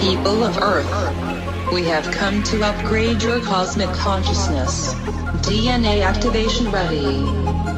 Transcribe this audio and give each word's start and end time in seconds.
People 0.00 0.44
of 0.44 0.56
Earth, 0.56 1.72
we 1.74 1.84
have 1.84 2.10
come 2.10 2.42
to 2.44 2.64
upgrade 2.64 3.22
your 3.22 3.38
cosmic 3.40 3.90
consciousness. 3.90 4.94
DNA 5.44 6.02
activation 6.02 6.70
ready. 6.70 7.18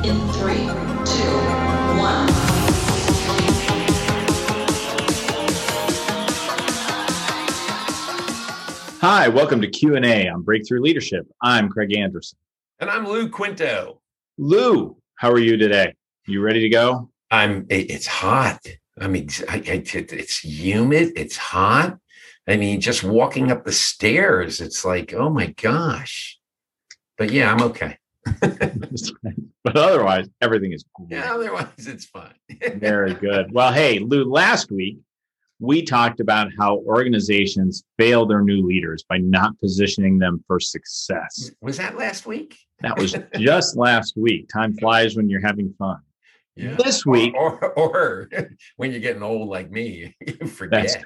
In 0.09 0.21
three, 0.29 0.69
two, 1.05 1.37
one. 1.99 2.29
Hi, 9.01 9.27
welcome 9.27 9.61
to 9.61 9.67
Q&A 9.67 10.29
on 10.29 10.43
Breakthrough 10.43 10.81
Leadership. 10.81 11.27
I'm 11.43 11.69
Craig 11.69 11.93
Anderson. 11.97 12.39
And 12.79 12.89
I'm 12.89 13.05
Lou 13.05 13.29
Quinto. 13.31 14.01
Lou, 14.39 14.97
how 15.17 15.29
are 15.29 15.41
you 15.41 15.57
today? 15.57 15.97
You 16.29 16.41
ready 16.41 16.61
to 16.61 16.69
go? 16.69 17.11
I'm. 17.33 17.67
It's 17.69 18.07
hot. 18.07 18.61
I 19.01 19.09
mean, 19.09 19.29
I, 19.49 19.57
I, 19.57 19.83
it's 19.85 20.45
humid. 20.45 21.15
It's 21.17 21.37
hot. 21.37 21.99
I 22.49 22.57
mean, 22.57 22.81
just 22.81 23.05
walking 23.05 23.51
up 23.53 23.65
the 23.65 23.73
stairs, 23.73 24.61
it's 24.61 24.85
like, 24.85 25.15
oh 25.15 25.31
my 25.31 25.47
gosh. 25.63 26.39
But 27.17 27.31
yeah, 27.31 27.53
I'm 27.53 27.63
okay. 27.63 27.99
but 28.41 29.77
otherwise, 29.77 30.29
everything 30.41 30.73
is 30.73 30.85
great. 30.95 31.11
Yeah, 31.11 31.35
otherwise, 31.35 31.67
it's 31.79 32.07
fine. 32.07 32.35
Very 32.77 33.15
good. 33.27 33.53
Well, 33.53 33.73
hey, 33.73 33.99
Lou, 33.99 34.25
last 34.25 34.71
week 34.71 34.99
we 35.63 35.83
talked 35.83 36.19
about 36.19 36.49
how 36.59 36.79
organizations 36.79 37.85
fail 37.97 38.27
their 38.27 38.43
new 38.43 38.67
leaders 38.67 39.05
by 39.09 39.19
not 39.19 39.59
positioning 39.61 40.19
them 40.19 40.43
for 40.49 40.59
success. 40.59 41.53
Was 41.61 41.77
that 41.79 41.97
last 41.97 42.27
week? 42.27 42.59
That 42.81 42.99
was 42.99 43.15
just 43.39 43.77
last 43.77 44.17
week. 44.17 44.49
Time 44.53 44.77
flies 44.77 45.15
when 45.15 45.31
you're 45.31 45.41
having 45.41 45.73
fun. 45.79 46.01
Yeah. 46.55 46.77
This 46.85 47.07
week, 47.07 47.35
or, 47.35 47.59
or, 47.73 47.97
or 47.97 48.31
when 48.77 48.91
you're 48.91 49.01
getting 49.01 49.23
old 49.23 49.49
like 49.49 49.71
me, 49.71 50.15
you 50.27 50.47
forget. 50.47 51.03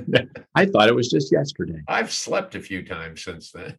I 0.56 0.66
thought 0.66 0.88
it 0.88 0.94
was 0.94 1.08
just 1.08 1.30
yesterday. 1.30 1.80
I've 1.86 2.12
slept 2.12 2.56
a 2.56 2.60
few 2.60 2.84
times 2.84 3.22
since 3.22 3.52
then. 3.52 3.76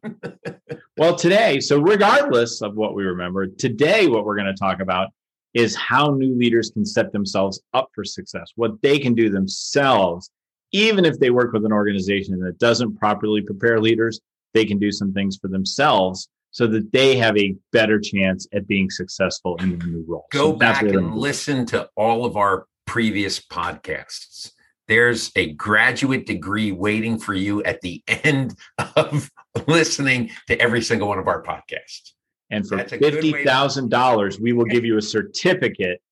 well, 0.96 1.14
today, 1.14 1.60
so 1.60 1.78
regardless 1.78 2.62
of 2.62 2.74
what 2.74 2.94
we 2.94 3.04
remember, 3.04 3.46
today 3.46 4.06
what 4.06 4.24
we're 4.24 4.36
going 4.36 4.46
to 4.46 4.58
talk 4.58 4.80
about 4.80 5.08
is 5.52 5.76
how 5.76 6.10
new 6.10 6.34
leaders 6.38 6.70
can 6.70 6.86
set 6.86 7.12
themselves 7.12 7.60
up 7.74 7.90
for 7.94 8.04
success, 8.04 8.52
what 8.54 8.80
they 8.80 8.98
can 8.98 9.14
do 9.14 9.28
themselves, 9.28 10.30
even 10.72 11.04
if 11.04 11.18
they 11.18 11.30
work 11.30 11.52
with 11.52 11.66
an 11.66 11.72
organization 11.72 12.38
that 12.40 12.58
doesn't 12.58 12.96
properly 12.96 13.42
prepare 13.42 13.80
leaders, 13.80 14.20
they 14.54 14.64
can 14.64 14.78
do 14.78 14.90
some 14.90 15.12
things 15.12 15.36
for 15.36 15.48
themselves 15.48 16.28
so 16.50 16.66
that 16.66 16.92
they 16.92 17.16
have 17.16 17.36
a 17.36 17.54
better 17.72 18.00
chance 18.00 18.46
at 18.52 18.66
being 18.66 18.90
successful 18.90 19.56
in 19.56 19.78
the 19.78 19.84
new 19.86 20.04
role. 20.06 20.26
Go 20.32 20.52
so 20.52 20.56
back 20.56 20.82
and 20.82 21.14
listen 21.14 21.64
to 21.66 21.88
all 21.96 22.24
of 22.24 22.36
our 22.36 22.66
previous 22.86 23.40
podcasts. 23.40 24.52
There's 24.88 25.30
a 25.36 25.52
graduate 25.52 26.26
degree 26.26 26.72
waiting 26.72 27.18
for 27.18 27.34
you 27.34 27.62
at 27.62 27.80
the 27.80 28.02
end 28.08 28.56
of 28.96 29.30
listening 29.68 30.30
to 30.48 30.60
every 30.60 30.82
single 30.82 31.08
one 31.08 31.18
of 31.18 31.28
our 31.28 31.42
podcasts. 31.42 32.12
And 32.50 32.66
for 32.66 32.78
$50,000, 32.78 34.40
we 34.40 34.52
will 34.52 34.64
give 34.64 34.84
you 34.84 34.96
a 34.96 35.02
certificate 35.02 36.02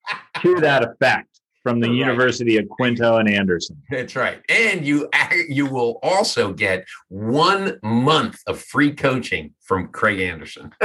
to 0.40 0.60
that 0.60 0.84
effect 0.84 1.37
from 1.68 1.80
the 1.80 1.88
right. 1.88 1.96
University 1.96 2.56
of 2.56 2.68
Quinto 2.68 3.18
and 3.18 3.28
Anderson. 3.28 3.80
That's 3.90 4.16
right. 4.16 4.40
And 4.48 4.86
you 4.86 5.08
you 5.48 5.66
will 5.66 5.98
also 6.02 6.52
get 6.52 6.84
one 7.08 7.78
month 7.82 8.40
of 8.46 8.60
free 8.60 8.92
coaching 8.92 9.54
from 9.60 9.88
Craig 9.88 10.20
Anderson. 10.20 10.72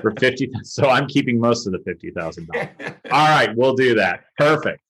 For 0.00 0.12
50 0.18 0.50
so 0.62 0.88
I'm 0.88 1.06
keeping 1.06 1.40
most 1.40 1.66
of 1.66 1.72
the 1.72 1.78
$50,000. 1.78 2.94
All 3.10 3.28
right, 3.28 3.50
we'll 3.56 3.74
do 3.74 3.94
that. 3.96 4.24
Perfect. 4.38 4.80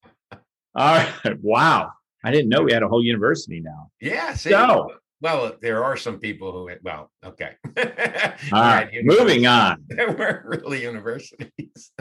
All 0.76 0.94
right. 0.94 1.10
Wow. 1.40 1.92
I 2.22 2.30
didn't 2.30 2.50
know 2.50 2.62
we 2.62 2.72
had 2.72 2.82
a 2.82 2.88
whole 2.88 3.02
university 3.02 3.60
now. 3.60 3.90
Yeah. 4.00 4.34
See, 4.34 4.50
so, 4.50 4.92
well, 5.22 5.54
there 5.62 5.82
are 5.82 5.96
some 5.96 6.18
people 6.18 6.52
who, 6.52 6.68
well, 6.82 7.10
okay. 7.24 7.52
All 8.52 8.60
right. 8.60 8.90
Moving 9.02 9.46
on. 9.46 9.84
There 9.88 10.12
weren't 10.12 10.44
really 10.44 10.82
universities. 10.82 11.92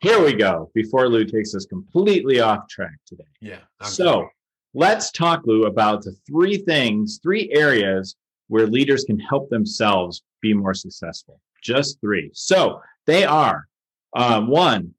Here 0.00 0.22
we 0.22 0.34
go. 0.34 0.70
Before 0.74 1.08
Lou 1.08 1.24
takes 1.24 1.54
us 1.54 1.64
completely 1.66 2.40
off 2.40 2.68
track 2.68 2.96
today. 3.06 3.24
Yeah. 3.40 3.58
I'm 3.80 3.90
so 3.90 4.28
let's 4.74 5.10
talk, 5.10 5.42
Lou, 5.46 5.64
about 5.64 6.02
the 6.02 6.14
three 6.26 6.58
things, 6.58 7.18
three 7.22 7.50
areas 7.52 8.16
where 8.48 8.66
leaders 8.66 9.04
can 9.04 9.18
help 9.18 9.48
themselves 9.48 10.22
be 10.40 10.52
more 10.52 10.74
successful. 10.74 11.40
Just 11.62 12.00
three. 12.00 12.30
So 12.34 12.80
they 13.06 13.24
are 13.24 13.66
um, 14.14 14.48
one, 14.48 14.94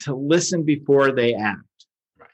to 0.00 0.14
listen 0.14 0.64
before 0.64 1.12
they 1.12 1.34
act. 1.34 1.86
Right. 2.18 2.28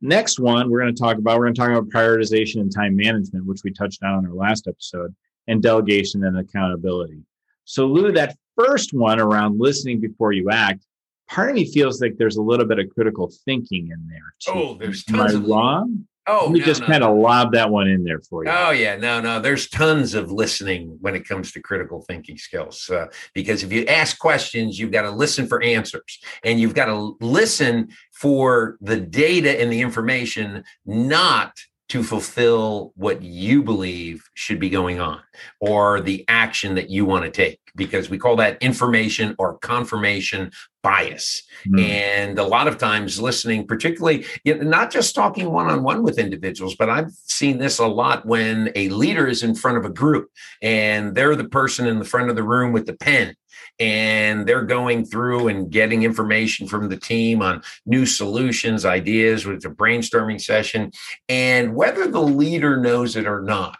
Next 0.00 0.40
one, 0.40 0.70
we're 0.70 0.80
going 0.80 0.94
to 0.94 1.00
talk 1.00 1.18
about, 1.18 1.38
we're 1.38 1.44
going 1.44 1.54
to 1.54 1.60
talk 1.60 1.70
about 1.70 1.90
prioritization 1.90 2.60
and 2.60 2.74
time 2.74 2.96
management, 2.96 3.46
which 3.46 3.62
we 3.64 3.72
touched 3.72 4.02
on 4.02 4.20
in 4.20 4.30
our 4.30 4.34
last 4.34 4.66
episode, 4.68 5.14
and 5.48 5.62
delegation 5.62 6.24
and 6.24 6.38
accountability. 6.38 7.20
So, 7.64 7.86
Lou, 7.86 8.12
that 8.12 8.36
first 8.56 8.92
one 8.92 9.20
around 9.20 9.60
listening 9.60 10.00
before 10.00 10.32
you 10.32 10.50
act, 10.50 10.86
part 11.32 11.48
of 11.48 11.56
me 11.56 11.64
feels 11.64 12.00
like 12.00 12.16
there's 12.18 12.36
a 12.36 12.42
little 12.42 12.66
bit 12.66 12.78
of 12.78 12.90
critical 12.90 13.32
thinking 13.44 13.88
in 13.90 14.08
there. 14.08 14.34
Too. 14.40 14.52
Oh, 14.54 14.74
there's 14.78 15.04
tons 15.04 15.34
Am 15.34 15.44
I 15.44 15.48
wrong? 15.48 16.06
Oh, 16.28 16.50
we 16.50 16.60
no, 16.60 16.64
just 16.66 16.82
no. 16.82 16.86
kind 16.86 17.02
of 17.02 17.16
lob 17.16 17.52
that 17.52 17.70
one 17.70 17.88
in 17.88 18.04
there 18.04 18.20
for 18.20 18.44
you. 18.44 18.50
Oh 18.50 18.70
yeah, 18.70 18.96
no, 18.96 19.20
no. 19.20 19.40
There's 19.40 19.68
tons 19.68 20.14
of 20.14 20.30
listening 20.30 20.98
when 21.00 21.16
it 21.16 21.26
comes 21.26 21.50
to 21.52 21.60
critical 21.60 22.02
thinking 22.02 22.36
skills. 22.36 22.88
Uh, 22.88 23.06
because 23.34 23.64
if 23.64 23.72
you 23.72 23.84
ask 23.86 24.18
questions, 24.18 24.78
you've 24.78 24.92
got 24.92 25.02
to 25.02 25.10
listen 25.10 25.46
for 25.48 25.60
answers, 25.62 26.20
and 26.44 26.60
you've 26.60 26.74
got 26.74 26.86
to 26.86 27.16
listen 27.20 27.88
for 28.12 28.76
the 28.80 29.00
data 29.00 29.60
and 29.60 29.72
the 29.72 29.80
information, 29.80 30.62
not 30.86 31.56
to 31.88 32.02
fulfill 32.02 32.92
what 32.94 33.22
you 33.22 33.62
believe 33.62 34.24
should 34.34 34.60
be 34.60 34.70
going 34.70 35.00
on 35.00 35.20
or 35.60 36.00
the 36.00 36.24
action 36.28 36.76
that 36.76 36.88
you 36.88 37.04
want 37.04 37.24
to 37.24 37.30
take 37.30 37.58
because 37.74 38.10
we 38.10 38.18
call 38.18 38.36
that 38.36 38.62
information 38.62 39.34
or 39.38 39.58
confirmation 39.58 40.50
bias. 40.82 41.42
Mm. 41.66 41.80
And 41.80 42.38
a 42.38 42.44
lot 42.44 42.68
of 42.68 42.76
times 42.76 43.20
listening, 43.20 43.66
particularly 43.66 44.26
not 44.44 44.90
just 44.90 45.14
talking 45.14 45.50
one 45.50 45.68
on 45.68 45.82
one 45.82 46.02
with 46.02 46.18
individuals, 46.18 46.74
but 46.74 46.90
I've 46.90 47.12
seen 47.12 47.58
this 47.58 47.78
a 47.78 47.86
lot 47.86 48.26
when 48.26 48.72
a 48.74 48.88
leader 48.90 49.26
is 49.26 49.42
in 49.42 49.54
front 49.54 49.78
of 49.78 49.84
a 49.84 49.90
group 49.90 50.30
and 50.60 51.14
they're 51.14 51.36
the 51.36 51.48
person 51.48 51.86
in 51.86 51.98
the 51.98 52.04
front 52.04 52.30
of 52.30 52.36
the 52.36 52.42
room 52.42 52.72
with 52.72 52.86
the 52.86 52.94
pen 52.94 53.36
and 53.78 54.46
they're 54.46 54.64
going 54.64 55.04
through 55.04 55.48
and 55.48 55.70
getting 55.70 56.02
information 56.02 56.66
from 56.66 56.88
the 56.88 56.96
team 56.96 57.42
on 57.42 57.62
new 57.86 58.06
solutions, 58.06 58.84
ideas 58.84 59.46
with 59.46 59.64
a 59.64 59.68
brainstorming 59.68 60.40
session. 60.40 60.90
And 61.28 61.74
whether 61.74 62.06
the 62.06 62.20
leader 62.20 62.76
knows 62.76 63.16
it 63.16 63.26
or 63.26 63.40
not, 63.40 63.78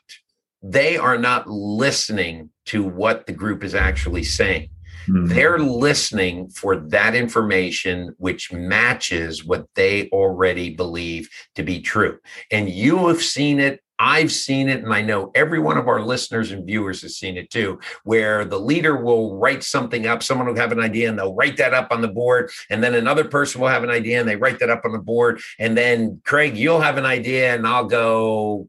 they 0.62 0.96
are 0.96 1.18
not 1.18 1.48
listening 1.48 2.50
to 2.66 2.84
what 2.84 3.26
the 3.26 3.32
group 3.32 3.64
is 3.64 3.74
actually 3.74 4.22
saying. 4.24 4.70
Mm-hmm. 5.08 5.26
They're 5.26 5.58
listening 5.58 6.48
for 6.50 6.76
that 6.76 7.14
information 7.14 8.14
which 8.18 8.52
matches 8.52 9.44
what 9.44 9.66
they 9.74 10.08
already 10.10 10.74
believe 10.74 11.28
to 11.56 11.64
be 11.64 11.80
true. 11.80 12.18
And 12.50 12.68
you 12.68 13.08
have 13.08 13.22
seen 13.22 13.58
it. 13.58 13.80
I've 13.98 14.32
seen 14.32 14.68
it, 14.68 14.82
and 14.82 14.92
I 14.92 15.00
know 15.00 15.30
every 15.32 15.60
one 15.60 15.78
of 15.78 15.86
our 15.86 16.02
listeners 16.02 16.50
and 16.50 16.66
viewers 16.66 17.02
has 17.02 17.16
seen 17.16 17.36
it 17.36 17.50
too, 17.50 17.78
where 18.02 18.44
the 18.44 18.58
leader 18.58 18.96
will 18.96 19.36
write 19.36 19.62
something 19.62 20.08
up. 20.08 20.24
Someone 20.24 20.48
will 20.48 20.56
have 20.56 20.72
an 20.72 20.80
idea 20.80 21.08
and 21.08 21.16
they'll 21.16 21.36
write 21.36 21.56
that 21.58 21.72
up 21.72 21.92
on 21.92 22.00
the 22.00 22.08
board. 22.08 22.50
And 22.68 22.82
then 22.82 22.94
another 22.94 23.22
person 23.22 23.60
will 23.60 23.68
have 23.68 23.84
an 23.84 23.90
idea 23.90 24.18
and 24.18 24.28
they 24.28 24.34
write 24.34 24.58
that 24.58 24.70
up 24.70 24.84
on 24.84 24.90
the 24.90 24.98
board. 24.98 25.40
And 25.60 25.76
then, 25.76 26.20
Craig, 26.24 26.56
you'll 26.56 26.80
have 26.80 26.98
an 26.98 27.06
idea, 27.06 27.54
and 27.54 27.64
I'll 27.64 27.86
go, 27.86 28.68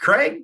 Craig, 0.00 0.42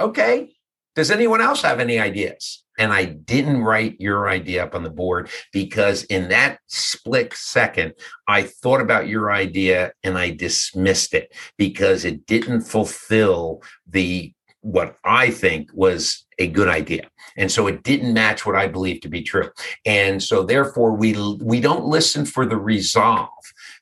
okay. 0.00 0.50
Does 0.96 1.10
anyone 1.10 1.40
else 1.40 1.62
have 1.62 1.80
any 1.80 1.98
ideas? 1.98 2.64
And 2.78 2.92
I 2.92 3.04
didn't 3.04 3.62
write 3.62 4.00
your 4.00 4.28
idea 4.28 4.64
up 4.64 4.74
on 4.74 4.82
the 4.82 4.90
board 4.90 5.28
because 5.52 6.04
in 6.04 6.28
that 6.30 6.58
split 6.66 7.34
second, 7.34 7.92
I 8.26 8.42
thought 8.42 8.80
about 8.80 9.06
your 9.06 9.30
idea 9.30 9.92
and 10.02 10.16
I 10.16 10.30
dismissed 10.30 11.14
it 11.14 11.32
because 11.58 12.04
it 12.04 12.26
didn't 12.26 12.62
fulfill 12.62 13.62
the 13.86 14.32
what 14.62 14.96
I 15.04 15.30
think 15.30 15.70
was 15.72 16.26
a 16.38 16.46
good 16.46 16.68
idea. 16.68 17.08
And 17.36 17.50
so 17.50 17.66
it 17.66 17.82
didn't 17.82 18.12
match 18.12 18.44
what 18.44 18.56
I 18.56 18.66
believe 18.66 19.00
to 19.02 19.08
be 19.08 19.22
true. 19.22 19.50
And 19.86 20.22
so 20.22 20.42
therefore 20.42 20.92
we 20.92 21.14
we 21.40 21.60
don't 21.60 21.84
listen 21.84 22.24
for 22.26 22.44
the 22.44 22.56
resolve. 22.56 23.28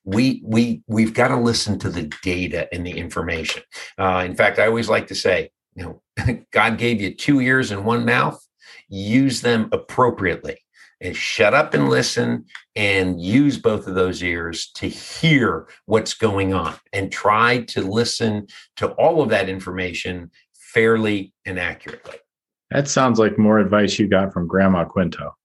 We 0.05 0.43
we 0.45 0.83
we've 0.87 1.15
got 1.15 1.29
to 1.29 1.37
listen 1.37 1.79
to 1.81 1.89
the 1.89 2.13
data 2.23 2.69
and 2.73 2.87
the 2.87 2.93
information. 2.93 3.63
Uh, 3.97 4.23
in 4.25 4.35
fact, 4.35 4.59
I 4.59 4.67
always 4.67 4.89
like 4.89 5.07
to 5.09 5.15
say, 5.15 5.51
you 5.79 5.85
know, 5.85 6.45
God 6.53 6.79
gave 6.79 7.01
you 7.01 7.15
two 7.15 7.41
ears 7.41 7.71
and 7.71 7.85
one 7.85 8.05
mouth. 8.05 8.43
Use 8.89 9.41
them 9.41 9.69
appropriately 9.73 10.59
and 11.01 11.15
shut 11.17 11.55
up 11.55 11.75
and 11.75 11.89
listen 11.89 12.47
and 12.75 13.21
use 13.21 13.57
both 13.57 13.87
of 13.87 13.95
those 13.95 14.23
ears 14.23 14.71
to 14.75 14.89
hear 14.89 15.69
what's 15.87 16.15
going 16.15 16.53
on 16.53 16.75
and 16.93 17.13
try 17.13 17.63
to 17.63 17.83
listen 17.83 18.47
to 18.77 18.89
all 18.93 19.23
of 19.23 19.29
that 19.29 19.49
information 19.49 20.31
fairly 20.55 21.33
and 21.45 21.59
accurately. 21.59 22.17
That 22.71 22.89
sounds 22.89 23.19
like 23.19 23.39
more 23.39 23.59
advice 23.59 23.99
you 23.99 24.09
got 24.09 24.33
from 24.33 24.49
Grandma 24.49 24.85
Quinto. 24.85 25.37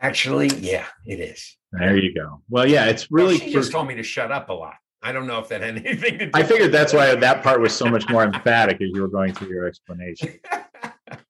Actually, 0.00 0.48
yeah, 0.58 0.86
it 1.06 1.18
is. 1.18 1.56
There 1.72 1.96
you 1.96 2.14
go. 2.14 2.42
Well, 2.48 2.68
yeah, 2.68 2.86
it's 2.86 3.10
really. 3.10 3.38
Well, 3.38 3.46
she 3.46 3.52
just 3.52 3.72
told 3.72 3.88
me 3.88 3.96
to 3.96 4.02
shut 4.02 4.30
up 4.30 4.48
a 4.48 4.52
lot. 4.52 4.76
I 5.02 5.12
don't 5.12 5.26
know 5.26 5.38
if 5.38 5.48
that 5.48 5.60
had 5.60 5.76
anything 5.86 6.18
to 6.18 6.26
do. 6.26 6.30
I 6.34 6.42
figured 6.42 6.72
that's 6.72 6.92
why 6.92 7.14
that 7.14 7.42
part 7.42 7.60
was 7.60 7.74
so 7.74 7.86
much 7.86 8.08
more 8.08 8.24
emphatic 8.24 8.80
as 8.80 8.90
you 8.92 9.00
were 9.02 9.08
going 9.08 9.32
through 9.32 9.48
your 9.48 9.66
explanation. 9.66 10.38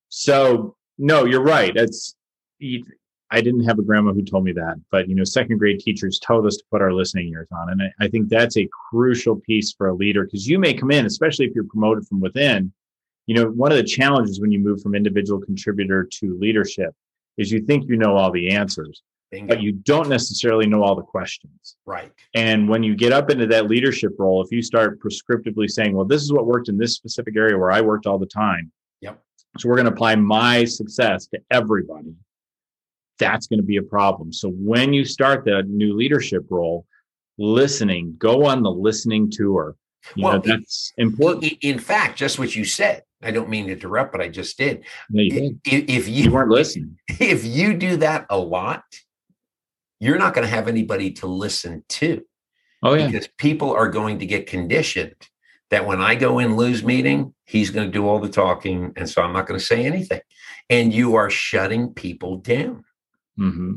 So 0.09 0.76
no, 0.99 1.25
you're 1.25 1.43
right. 1.43 1.76
It's 1.76 2.15
I 3.31 3.41
didn't 3.41 3.65
have 3.65 3.79
a 3.79 3.82
grandma 3.82 4.12
who 4.12 4.25
told 4.25 4.44
me 4.44 4.53
that, 4.53 4.76
but 4.91 5.09
you 5.09 5.15
know, 5.15 5.25
second 5.25 5.59
grade 5.59 5.81
teachers 5.81 6.19
told 6.19 6.47
us 6.47 6.56
to 6.56 6.65
put 6.70 6.81
our 6.81 6.93
listening 6.93 7.29
ears 7.29 7.49
on, 7.53 7.70
and 7.70 7.82
I, 7.82 8.05
I 8.05 8.09
think 8.09 8.29
that's 8.29 8.56
a 8.56 8.69
crucial 8.91 9.37
piece 9.37 9.73
for 9.73 9.88
a 9.88 9.94
leader 9.94 10.25
because 10.25 10.49
you 10.49 10.59
may 10.59 10.73
come 10.73 10.91
in, 10.91 11.05
especially 11.05 11.47
if 11.47 11.55
you're 11.55 11.64
promoted 11.64 12.06
from 12.06 12.21
within. 12.21 12.73
You 13.26 13.35
know, 13.35 13.50
one 13.50 13.71
of 13.71 13.76
the 13.76 13.85
challenges 13.85 14.41
when 14.41 14.50
you 14.50 14.59
move 14.59 14.81
from 14.81 14.94
individual 14.94 15.41
contributor 15.41 16.09
to 16.14 16.38
leadership 16.38 16.94
is 17.37 17.53
you 17.53 17.61
think 17.61 17.87
you 17.87 17.97
know 17.97 18.17
all 18.17 18.32
the 18.32 18.50
answers, 18.50 19.03
Bingo. 19.30 19.54
but 19.54 19.62
you 19.62 19.72
don't 19.72 20.08
necessarily 20.08 20.66
know 20.66 20.82
all 20.82 20.94
the 20.94 21.02
questions. 21.02 21.76
right. 21.86 22.12
And 22.34 22.69
when 22.69 22.82
you 22.82 22.94
get 22.96 23.12
up 23.12 23.30
into 23.30 23.46
that 23.48 23.66
leadership 23.69 24.12
role, 24.19 24.42
if 24.42 24.50
you 24.50 24.62
start 24.62 25.00
prescriptively 25.00 25.69
saying, 25.69 25.94
well, 25.94 26.04
this 26.06 26.22
is 26.22 26.32
what 26.32 26.46
worked 26.46 26.69
in 26.69 26.78
this 26.78 26.94
specific 26.94 27.36
area 27.36 27.56
where 27.58 27.70
I 27.70 27.80
worked 27.80 28.06
all 28.06 28.19
the 28.19 28.26
time. 28.26 28.72
Yep. 29.00 29.20
So 29.58 29.69
we're 29.69 29.76
going 29.76 29.86
to 29.86 29.92
apply 29.92 30.16
my 30.16 30.64
success 30.64 31.26
to 31.28 31.40
everybody. 31.50 32.14
That's 33.19 33.46
going 33.48 33.58
to 33.60 33.66
be 33.66 33.76
a 33.78 33.82
problem. 33.82 34.32
So 34.32 34.48
when 34.50 34.92
you 34.92 35.04
start 35.04 35.44
that 35.46 35.69
new 35.69 35.94
leadership 35.96 36.46
role, 36.50 36.86
listening, 37.38 38.14
go 38.19 38.44
on 38.46 38.62
the 38.62 38.70
listening 38.70 39.30
tour. 39.30 39.76
You 40.14 40.25
Well, 40.25 40.34
know, 40.34 40.42
that's 40.44 40.92
important. 40.96 41.52
In, 41.60 41.78
fact, 41.78 42.16
just 42.16 42.38
what 42.38 42.54
you 42.54 42.64
said. 42.64 43.02
I 43.22 43.32
don't 43.32 43.48
mean 43.48 43.66
to 43.66 43.72
interrupt, 43.72 44.12
but 44.12 44.20
I 44.20 44.28
just 44.28 44.56
did. 44.56 44.84
No, 45.10 45.22
you, 45.22 45.58
If, 45.66 45.84
if 45.88 46.08
You 46.08 46.25
you 46.25 46.30
weren't 46.30 46.50
listening. 46.50 46.96
if 47.08 47.44
you 47.44 47.75
do 47.75 47.96
that 47.96 48.26
a 48.30 48.38
lot, 48.38 48.84
you're 50.00 50.19
not 50.19 50.35
going 50.35 50.47
to 50.47 50.55
have 50.55 50.69
anybody 50.69 51.11
to 51.12 51.27
listen 51.27 51.85
to 51.89 52.23
Oh 52.83 52.95
yeah. 52.95 53.06
because 53.06 53.29
people 53.39 53.73
are 53.73 53.89
going 53.89 54.19
to 54.21 54.27
get 54.27 54.47
conditioned 54.47 55.15
that 55.71 55.87
when 55.87 56.00
I 56.00 56.15
go 56.15 56.39
in 56.39 56.56
Lou's 56.56 56.83
meeting, 56.83 57.35
he's 57.45 57.71
going 57.71 57.87
to 57.87 57.93
do 57.93 58.09
all 58.09 58.21
the 58.21 58.29
talking, 58.29 58.93
and 58.97 59.09
so 59.09 59.21
I'm 59.21 59.33
not 59.33 59.47
going 59.47 59.59
to 59.61 59.67
say 59.67 59.85
anything. 59.85 60.21
And 60.71 60.95
you 60.95 61.15
are 61.17 61.29
shutting 61.29 61.93
people 61.93 62.39
down. 62.39 62.85
hmm 63.37 63.75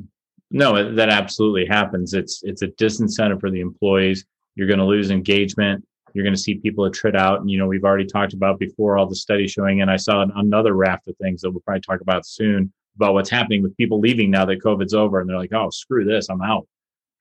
No, 0.52 0.94
that 0.94 1.10
absolutely 1.10 1.66
happens. 1.66 2.14
It's 2.14 2.42
it's 2.44 2.62
a 2.62 2.68
disincentive 2.68 3.40
for 3.40 3.50
the 3.50 3.60
employees. 3.62 4.26
You're 4.56 4.68
going 4.68 4.80
to 4.80 4.86
lose 4.86 5.12
engagement. 5.12 5.86
You're 6.14 6.24
going 6.24 6.36
to 6.36 6.42
see 6.42 6.56
people 6.56 6.90
attrit 6.90 7.16
out. 7.16 7.42
And 7.42 7.50
you 7.50 7.58
know, 7.58 7.68
we've 7.68 7.84
already 7.84 8.06
talked 8.06 8.34
about 8.34 8.60
before 8.60 8.98
all 8.98 9.08
the 9.08 9.16
studies 9.16 9.52
showing, 9.52 9.82
and 9.82 9.90
I 9.90 9.98
saw 9.98 10.26
another 10.36 10.74
raft 10.74 11.08
of 11.08 11.18
things 11.18 11.42
that 11.42 11.52
we'll 11.52 11.62
probably 11.62 11.82
talk 11.82 12.02
about 12.02 12.26
soon 12.26 12.72
about 12.96 13.14
what's 13.14 13.30
happening 13.30 13.64
with 13.64 13.76
people 13.78 14.00
leaving 14.00 14.30
now 14.30 14.46
that 14.46 14.62
COVID's 14.62 14.94
over, 14.94 15.20
and 15.20 15.30
they're 15.30 15.38
like, 15.38 15.54
"Oh, 15.54 15.70
screw 15.70 16.06
this, 16.06 16.30
I'm 16.30 16.42
out." 16.42 16.68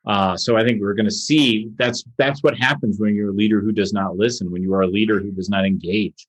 Uh, 0.07 0.37
so 0.37 0.57
I 0.57 0.65
think 0.65 0.81
we're 0.81 0.95
going 0.95 1.07
to 1.07 1.11
see 1.11 1.71
that's 1.77 2.05
that's 2.17 2.43
what 2.43 2.57
happens 2.57 2.99
when 2.99 3.15
you're 3.15 3.31
a 3.31 3.35
leader 3.35 3.61
who 3.61 3.73
does 3.73 3.93
not 3.93 4.17
listen, 4.17 4.51
when 4.51 4.63
you 4.63 4.73
are 4.75 4.83
a 4.83 4.87
leader 4.87 5.21
who 5.21 5.31
does 5.31 5.51
not 5.51 5.67
engage. 5.67 6.27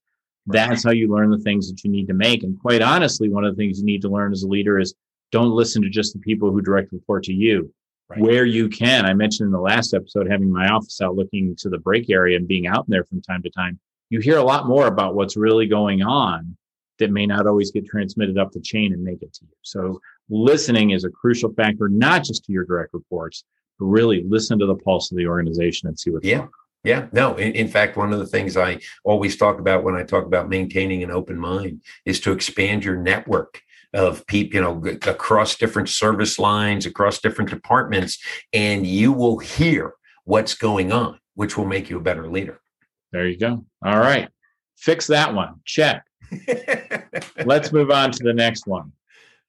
That's 0.48 0.84
how 0.84 0.92
you 0.92 1.08
learn 1.08 1.30
the 1.30 1.38
things 1.38 1.70
that 1.70 1.84
you 1.84 1.92
need 1.92 2.08
to 2.08 2.14
make. 2.14 2.44
And 2.44 2.60
quite 2.60 2.82
honestly, 2.82 3.30
one 3.30 3.46
of 3.46 3.56
the 3.56 3.62
things 3.62 3.80
you 3.80 3.86
need 3.86 4.02
to 4.02 4.10
learn 4.10 4.32
as 4.32 4.44
a 4.44 4.48
leader 4.48 4.80
is 4.80 4.96
don't 5.32 5.52
listen 5.52 5.82
to 5.84 5.90
just 5.90 6.14
the 6.14 6.20
people 6.20 6.52
who 6.52 6.62
direct 6.62 6.92
report 6.92 7.24
to 7.26 7.34
you. 7.34 7.72
Right. 8.10 8.20
Where 8.20 8.46
you 8.46 8.68
can, 8.68 9.06
I 9.06 9.14
mentioned 9.14 9.48
in 9.48 9.54
the 9.54 9.62
last 9.62 9.94
episode, 9.94 10.30
having 10.30 10.52
my 10.52 10.68
office 10.68 11.00
out 11.00 11.16
looking 11.16 11.56
to 11.60 11.70
the 11.70 11.78
break 11.78 12.10
area 12.10 12.38
and 12.38 12.48
being 12.48 12.68
out 12.68 12.86
there 12.90 13.06
from 13.06 13.22
time 13.22 13.42
to 13.44 13.50
time, 13.50 13.80
you 14.10 14.20
hear 14.20 14.38
a 14.38 14.44
lot 14.44 14.68
more 14.68 14.88
about 14.88 15.16
what's 15.16 15.38
really 15.38 15.68
going 15.68 16.02
on 16.02 16.58
that 17.02 17.12
may 17.12 17.26
not 17.26 17.46
always 17.46 17.72
get 17.72 17.86
transmitted 17.86 18.38
up 18.38 18.52
the 18.52 18.62
chain 18.62 18.94
and 18.94 19.04
make 19.04 19.22
it 19.22 19.34
to 19.34 19.46
you. 19.46 19.56
So 19.62 20.00
listening 20.30 20.92
is 20.92 21.04
a 21.04 21.10
crucial 21.10 21.54
factor, 21.54 21.90
not 21.90 22.24
just 22.24 22.46
to 22.46 22.54
your 22.54 22.64
direct 22.64 22.94
reports, 22.94 23.44
but 23.78 23.86
really 23.86 24.24
listen 24.28 24.58
to 24.60 24.66
the 24.66 24.76
pulse 24.76 25.12
of 25.12 25.18
the 25.18 25.28
organization 25.28 25.90
and 25.90 26.00
see 26.00 26.10
what's 26.10 26.26
Yeah. 26.26 26.48
Yeah, 26.84 27.10
no. 27.12 27.36
In, 27.36 27.52
in 27.52 27.68
fact, 27.68 27.96
one 27.96 28.12
of 28.12 28.18
the 28.18 28.26
things 28.26 28.58
I 28.58 28.80
always 29.04 29.38
talk 29.38 29.60
about 29.60 29.84
when 29.84 29.94
I 29.94 30.02
talk 30.02 30.26
about 30.26 30.50
maintaining 30.50 31.04
an 31.04 31.12
open 31.12 31.38
mind 31.38 31.84
is 32.06 32.20
to 32.22 32.32
expand 32.32 32.84
your 32.84 32.98
network 32.98 33.62
of 33.94 34.26
people, 34.26 34.56
you 34.56 34.62
know, 34.62 34.84
across 35.08 35.56
different 35.56 35.90
service 35.90 36.40
lines, 36.40 36.88
across 36.88 37.20
different 37.20 37.52
departments, 37.52 38.18
and 38.52 38.88
you 38.88 39.12
will 39.12 39.38
hear 39.38 39.94
what's 40.24 40.56
going 40.56 40.92
on, 40.92 41.20
which 41.36 41.56
will 41.56 41.68
make 41.68 41.90
you 41.90 41.98
a 41.98 42.02
better 42.02 42.28
leader. 42.28 42.60
There 43.12 43.28
you 43.28 43.38
go. 43.38 43.64
All 43.86 44.00
right. 44.00 44.30
Fix 44.78 45.06
that 45.08 45.36
one. 45.36 45.62
Check. 45.66 46.04
Let's 47.46 47.72
move 47.72 47.92
on 47.92 48.12
to 48.12 48.24
the 48.24 48.34
next 48.34 48.68
one. 48.68 48.92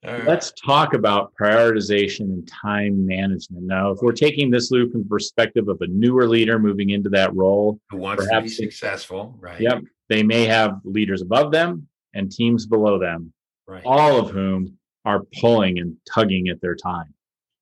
Right. 0.05 0.25
Let's 0.25 0.53
talk 0.53 0.95
about 0.95 1.33
prioritization 1.41 2.21
and 2.23 2.49
time 2.49 3.07
management. 3.07 3.63
Now, 3.65 3.93
if 3.93 3.99
we're 4.03 4.11
taking 4.13 4.51
this 4.51 4.73
loop 4.73 4.91
from 4.93 5.03
the 5.05 5.09
perspective 5.09 5.69
of 5.69 5.81
a 5.81 5.87
newer 5.87 6.27
leader 6.27 6.59
moving 6.59 6.91
into 6.91 7.09
that 7.11 7.33
role, 7.37 7.79
Who 7.91 7.99
wants 7.99 8.25
to 8.25 8.29
be 8.29 8.35
perhaps- 8.35 8.57
successful, 8.57 9.37
right? 9.39 9.61
yep, 9.61 9.81
they 10.09 10.25
may 10.25 10.45
have 10.47 10.81
leaders 10.85 11.23
above 11.23 11.53
them 11.53 11.87
and 12.15 12.31
teams 12.33 12.67
below 12.67 12.99
them, 12.99 13.33
Right. 13.69 13.83
all 13.85 14.19
of 14.19 14.31
whom 14.31 14.77
are 15.05 15.23
pulling 15.41 15.79
and 15.79 15.97
tugging 16.13 16.49
at 16.49 16.61
their 16.61 16.75
time. 16.75 17.15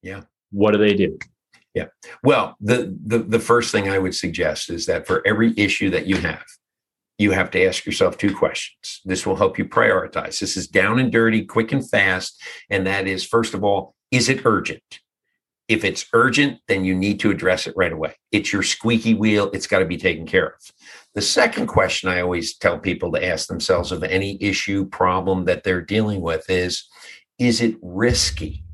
Yeah. 0.02 0.22
What 0.50 0.72
do 0.72 0.78
they 0.78 0.94
do? 0.94 1.18
Yeah. 1.74 1.86
Well, 2.24 2.56
the, 2.60 2.96
the 3.06 3.18
the 3.18 3.38
first 3.38 3.70
thing 3.70 3.88
I 3.88 3.98
would 3.98 4.14
suggest 4.14 4.70
is 4.70 4.86
that 4.86 5.06
for 5.06 5.22
every 5.26 5.54
issue 5.56 5.88
that 5.90 6.06
you 6.06 6.16
have, 6.16 6.42
you 7.20 7.32
have 7.32 7.50
to 7.50 7.62
ask 7.62 7.84
yourself 7.84 8.16
two 8.16 8.34
questions. 8.34 9.02
This 9.04 9.26
will 9.26 9.36
help 9.36 9.58
you 9.58 9.66
prioritize. 9.66 10.40
This 10.40 10.56
is 10.56 10.66
down 10.66 10.98
and 10.98 11.12
dirty, 11.12 11.44
quick 11.44 11.70
and 11.70 11.86
fast, 11.86 12.42
and 12.70 12.86
that 12.86 13.06
is 13.06 13.26
first 13.26 13.52
of 13.52 13.62
all, 13.62 13.94
is 14.10 14.30
it 14.30 14.46
urgent? 14.46 15.00
If 15.68 15.84
it's 15.84 16.06
urgent, 16.14 16.60
then 16.66 16.82
you 16.82 16.94
need 16.94 17.20
to 17.20 17.30
address 17.30 17.66
it 17.66 17.74
right 17.76 17.92
away. 17.92 18.14
It's 18.32 18.54
your 18.54 18.62
squeaky 18.62 19.12
wheel. 19.12 19.50
It's 19.52 19.66
got 19.66 19.80
to 19.80 19.84
be 19.84 19.98
taken 19.98 20.26
care 20.26 20.46
of. 20.46 20.72
The 21.14 21.20
second 21.20 21.66
question 21.66 22.08
I 22.08 22.22
always 22.22 22.56
tell 22.56 22.78
people 22.78 23.12
to 23.12 23.24
ask 23.24 23.48
themselves 23.48 23.92
of 23.92 24.02
any 24.02 24.42
issue, 24.42 24.86
problem 24.86 25.44
that 25.44 25.62
they're 25.62 25.82
dealing 25.82 26.22
with 26.22 26.48
is, 26.48 26.88
is 27.38 27.60
it 27.60 27.76
risky? 27.82 28.64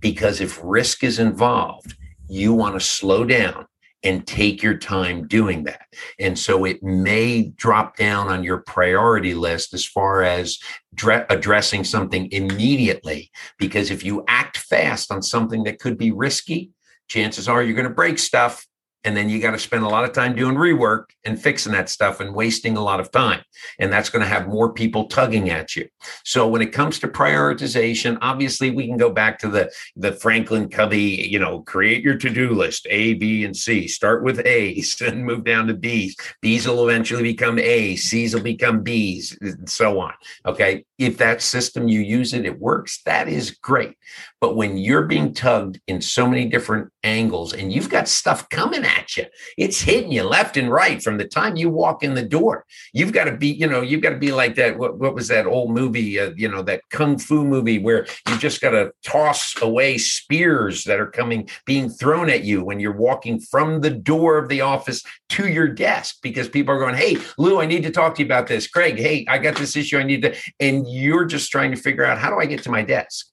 Because 0.00 0.40
if 0.40 0.58
risk 0.64 1.04
is 1.04 1.18
involved, 1.18 1.96
you 2.30 2.54
want 2.54 2.76
to 2.76 2.80
slow 2.80 3.26
down 3.26 3.66
and 4.02 4.26
take 4.26 4.62
your 4.62 4.76
time 4.76 5.26
doing 5.26 5.64
that. 5.64 5.82
And 6.18 6.38
so 6.38 6.64
it 6.64 6.82
may 6.82 7.52
drop 7.56 7.96
down 7.96 8.28
on 8.28 8.44
your 8.44 8.58
priority 8.58 9.34
list 9.34 9.74
as 9.74 9.84
far 9.86 10.22
as 10.22 10.58
dre- 10.94 11.26
addressing 11.28 11.84
something 11.84 12.30
immediately. 12.32 13.30
Because 13.58 13.90
if 13.90 14.04
you 14.04 14.24
act 14.26 14.58
fast 14.58 15.12
on 15.12 15.22
something 15.22 15.64
that 15.64 15.80
could 15.80 15.98
be 15.98 16.10
risky, 16.10 16.70
chances 17.08 17.48
are 17.48 17.62
you're 17.62 17.74
going 17.74 17.88
to 17.88 17.94
break 17.94 18.18
stuff. 18.18 18.66
And 19.04 19.16
then 19.16 19.28
you 19.28 19.40
got 19.40 19.52
to 19.52 19.58
spend 19.58 19.82
a 19.82 19.88
lot 19.88 20.04
of 20.04 20.12
time 20.12 20.36
doing 20.36 20.56
rework 20.56 21.04
and 21.24 21.40
fixing 21.40 21.72
that 21.72 21.88
stuff 21.88 22.20
and 22.20 22.34
wasting 22.34 22.76
a 22.76 22.82
lot 22.82 23.00
of 23.00 23.10
time. 23.10 23.42
And 23.78 23.92
that's 23.92 24.10
going 24.10 24.22
to 24.22 24.28
have 24.28 24.48
more 24.48 24.72
people 24.72 25.06
tugging 25.06 25.50
at 25.50 25.74
you. 25.74 25.88
So 26.24 26.46
when 26.46 26.62
it 26.62 26.72
comes 26.72 26.98
to 27.00 27.08
prioritization, 27.08 28.18
obviously 28.20 28.70
we 28.70 28.86
can 28.86 28.96
go 28.96 29.10
back 29.10 29.38
to 29.40 29.48
the 29.48 29.70
the 29.96 30.12
Franklin 30.12 30.68
Covey, 30.68 31.28
you 31.30 31.38
know, 31.38 31.60
create 31.62 32.02
your 32.02 32.16
to-do 32.16 32.50
list, 32.50 32.86
A, 32.90 33.14
B, 33.14 33.44
and 33.44 33.56
C. 33.56 33.88
Start 33.88 34.22
with 34.22 34.44
A's 34.46 35.00
and 35.04 35.24
move 35.24 35.44
down 35.44 35.66
to 35.68 35.74
B's. 35.74 36.16
B's 36.42 36.66
will 36.66 36.88
eventually 36.88 37.22
become 37.22 37.58
A's, 37.58 38.04
C's 38.04 38.34
will 38.34 38.42
become 38.42 38.82
B's, 38.82 39.36
and 39.40 39.68
so 39.68 40.00
on. 40.00 40.12
Okay. 40.46 40.84
If 40.98 41.16
that 41.18 41.40
system 41.40 41.88
you 41.88 42.00
use 42.00 42.34
it, 42.34 42.44
it 42.44 42.60
works, 42.60 43.00
that 43.04 43.28
is 43.28 43.52
great. 43.52 43.96
But 44.40 44.56
when 44.56 44.76
you're 44.76 45.06
being 45.06 45.32
tugged 45.32 45.80
in 45.86 46.00
so 46.00 46.28
many 46.28 46.46
different 46.46 46.90
angles 47.02 47.52
and 47.52 47.72
you've 47.72 47.88
got 47.88 48.08
stuff 48.08 48.48
coming 48.48 48.84
at 48.96 49.16
you, 49.16 49.24
it's 49.56 49.80
hitting 49.80 50.12
you 50.12 50.22
left 50.22 50.56
and 50.56 50.70
right 50.70 51.02
from 51.02 51.18
the 51.18 51.24
time 51.24 51.56
you 51.56 51.70
walk 51.70 52.02
in 52.02 52.14
the 52.14 52.24
door. 52.24 52.64
You've 52.92 53.12
got 53.12 53.24
to 53.24 53.36
be, 53.36 53.48
you 53.48 53.66
know, 53.66 53.80
you've 53.82 54.02
got 54.02 54.10
to 54.10 54.18
be 54.18 54.32
like 54.32 54.54
that. 54.56 54.78
What, 54.78 54.98
what 54.98 55.14
was 55.14 55.28
that 55.28 55.46
old 55.46 55.70
movie, 55.70 56.18
uh, 56.18 56.32
you 56.36 56.48
know, 56.48 56.62
that 56.62 56.82
kung 56.90 57.18
fu 57.18 57.44
movie 57.44 57.78
where 57.78 58.06
you 58.28 58.38
just 58.38 58.60
got 58.60 58.70
to 58.70 58.92
toss 59.04 59.54
away 59.62 59.98
spears 59.98 60.84
that 60.84 61.00
are 61.00 61.10
coming, 61.10 61.48
being 61.66 61.88
thrown 61.88 62.28
at 62.30 62.44
you 62.44 62.64
when 62.64 62.80
you're 62.80 62.96
walking 62.96 63.40
from 63.40 63.80
the 63.80 63.90
door 63.90 64.38
of 64.38 64.48
the 64.48 64.60
office 64.60 65.02
to 65.30 65.48
your 65.48 65.68
desk 65.68 66.16
because 66.22 66.48
people 66.48 66.74
are 66.74 66.78
going, 66.78 66.94
Hey, 66.94 67.16
Lou, 67.38 67.60
I 67.60 67.66
need 67.66 67.82
to 67.84 67.90
talk 67.90 68.14
to 68.16 68.22
you 68.22 68.26
about 68.26 68.46
this. 68.46 68.66
Craig, 68.66 68.98
hey, 68.98 69.24
I 69.28 69.38
got 69.38 69.56
this 69.56 69.76
issue. 69.76 69.98
I 69.98 70.02
need 70.02 70.22
to, 70.22 70.36
and 70.58 70.86
you're 70.88 71.24
just 71.24 71.50
trying 71.50 71.70
to 71.70 71.76
figure 71.76 72.04
out 72.04 72.18
how 72.18 72.30
do 72.30 72.38
I 72.38 72.46
get 72.46 72.62
to 72.64 72.70
my 72.70 72.82
desk? 72.82 73.26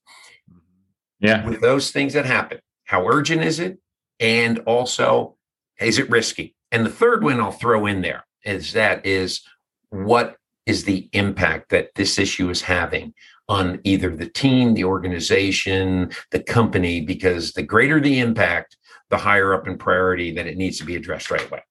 Yeah. 1.20 1.46
with 1.46 1.62
those 1.62 1.92
things 1.92 2.14
that 2.14 2.26
happen. 2.26 2.60
How 2.86 3.08
urgent 3.08 3.44
is 3.44 3.60
it? 3.60 3.80
And 4.20 4.60
also, 4.60 5.37
is 5.80 6.00
it 6.00 6.10
risky? 6.10 6.56
And 6.72 6.86
the 6.86 6.92
third 6.92 7.24
one 7.24 7.40
I'll 7.40 7.52
throw 7.52 7.86
in 7.86 8.02
there 8.02 8.26
is 8.44 8.74
that 8.74 9.06
is 9.06 9.42
what 9.90 10.38
is 10.66 10.84
the 10.84 11.10
impact 11.14 11.70
that 11.70 11.90
this 11.96 12.20
issue 12.20 12.50
is 12.50 12.62
having 12.62 13.14
on 13.50 13.80
either 13.84 14.14
the 14.14 14.28
team, 14.28 14.74
the 14.74 14.84
organization, 14.84 16.12
the 16.32 16.42
company? 16.42 17.02
Because 17.02 17.54
the 17.54 17.64
greater 17.64 18.00
the 18.00 18.20
impact, 18.20 18.78
the 19.10 19.18
higher 19.18 19.54
up 19.54 19.68
in 19.68 19.78
priority 19.78 20.32
that 20.34 20.48
it 20.48 20.58
needs 20.58 20.78
to 20.80 20.86
be 20.86 20.96
addressed 20.96 21.32
right 21.32 21.46
away. 21.50 21.64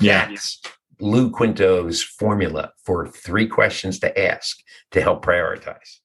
Yeah. 0.00 0.28
That's 0.28 0.62
Lou 1.00 1.30
Quinto's 1.30 2.02
formula 2.02 2.72
for 2.84 3.06
three 3.06 3.46
questions 3.46 3.98
to 4.00 4.18
ask 4.18 4.58
to 4.92 5.00
help 5.00 5.24
prioritize. 5.24 5.98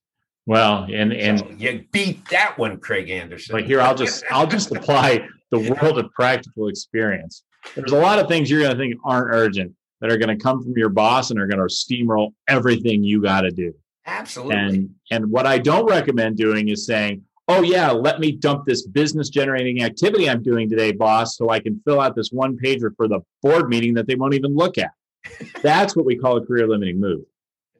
Well, 0.45 0.87
and 0.91 1.13
and 1.13 1.39
So 1.39 1.49
you 1.57 1.85
beat 1.91 2.27
that 2.29 2.57
one, 2.57 2.79
Craig 2.79 3.09
Anderson. 3.09 3.55
But 3.55 3.65
here 3.65 3.79
I'll 3.79 3.95
just 3.95 4.23
I'll 4.31 4.47
just 4.47 4.71
apply 4.75 5.27
the 5.51 5.77
world 5.81 5.99
of 5.99 6.11
practical 6.11 6.67
experience. 6.67 7.43
there's 7.75 7.91
a 7.91 7.97
lot 7.97 8.19
of 8.19 8.27
things 8.27 8.49
you're 8.49 8.61
going 8.61 8.71
to 8.71 8.77
think 8.77 8.95
aren't 9.03 9.33
urgent 9.33 9.73
that 9.99 10.11
are 10.11 10.17
going 10.17 10.35
to 10.35 10.43
come 10.43 10.63
from 10.63 10.73
your 10.75 10.89
boss 10.89 11.29
and 11.29 11.39
are 11.39 11.47
going 11.47 11.59
to 11.59 11.73
steamroll 11.73 12.33
everything 12.47 13.03
you 13.03 13.21
got 13.21 13.41
to 13.41 13.51
do. 13.51 13.73
Absolutely. 14.05 14.55
And 14.55 14.89
and 15.11 15.31
what 15.31 15.45
I 15.45 15.59
don't 15.59 15.85
recommend 15.85 16.37
doing 16.37 16.69
is 16.69 16.87
saying, 16.87 17.23
"Oh 17.47 17.61
yeah, 17.61 17.91
let 17.91 18.19
me 18.19 18.31
dump 18.31 18.65
this 18.65 18.87
business 18.87 19.29
generating 19.29 19.83
activity 19.83 20.27
I'm 20.27 20.41
doing 20.41 20.67
today, 20.67 20.91
boss, 20.91 21.37
so 21.37 21.49
I 21.49 21.59
can 21.59 21.79
fill 21.85 22.01
out 22.01 22.15
this 22.15 22.29
one 22.31 22.57
pager 22.57 22.95
for 22.97 23.07
the 23.07 23.19
board 23.43 23.69
meeting 23.69 23.93
that 23.93 24.07
they 24.07 24.15
won't 24.15 24.33
even 24.33 24.55
look 24.55 24.79
at." 24.79 24.91
That's 25.61 25.95
what 25.95 26.05
we 26.05 26.17
call 26.17 26.37
a 26.37 26.45
career 26.45 26.67
limiting 26.67 26.99
move. 26.99 27.21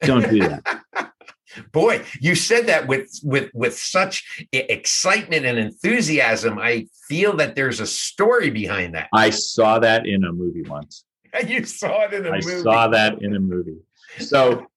Don't 0.02 0.30
do 0.30 0.40
that. 0.42 0.64
Boy, 1.72 2.04
you 2.20 2.36
said 2.36 2.68
that 2.68 2.88
with 2.88 3.10
with 3.24 3.50
with 3.54 3.78
such 3.78 4.48
excitement 4.52 5.46
and 5.46 5.58
enthusiasm. 5.58 6.58
I 6.60 6.88
feel 7.08 7.36
that 7.38 7.56
there's 7.56 7.80
a 7.80 7.88
story 7.88 8.50
behind 8.50 8.96
that. 8.96 9.10
I 9.14 9.30
saw 9.30 9.80
that 9.80 10.06
in 10.06 10.24
a 10.24 10.32
movie 10.32 10.64
once. 10.64 11.06
You 11.48 11.64
saw 11.64 12.02
it 12.02 12.14
in 12.14 12.26
a 12.26 12.30
I 12.30 12.40
movie. 12.42 12.56
I 12.56 12.62
saw 12.62 12.88
that 12.90 13.22
in 13.22 13.36
a 13.36 13.40
movie. 13.40 13.78
So 14.20 14.68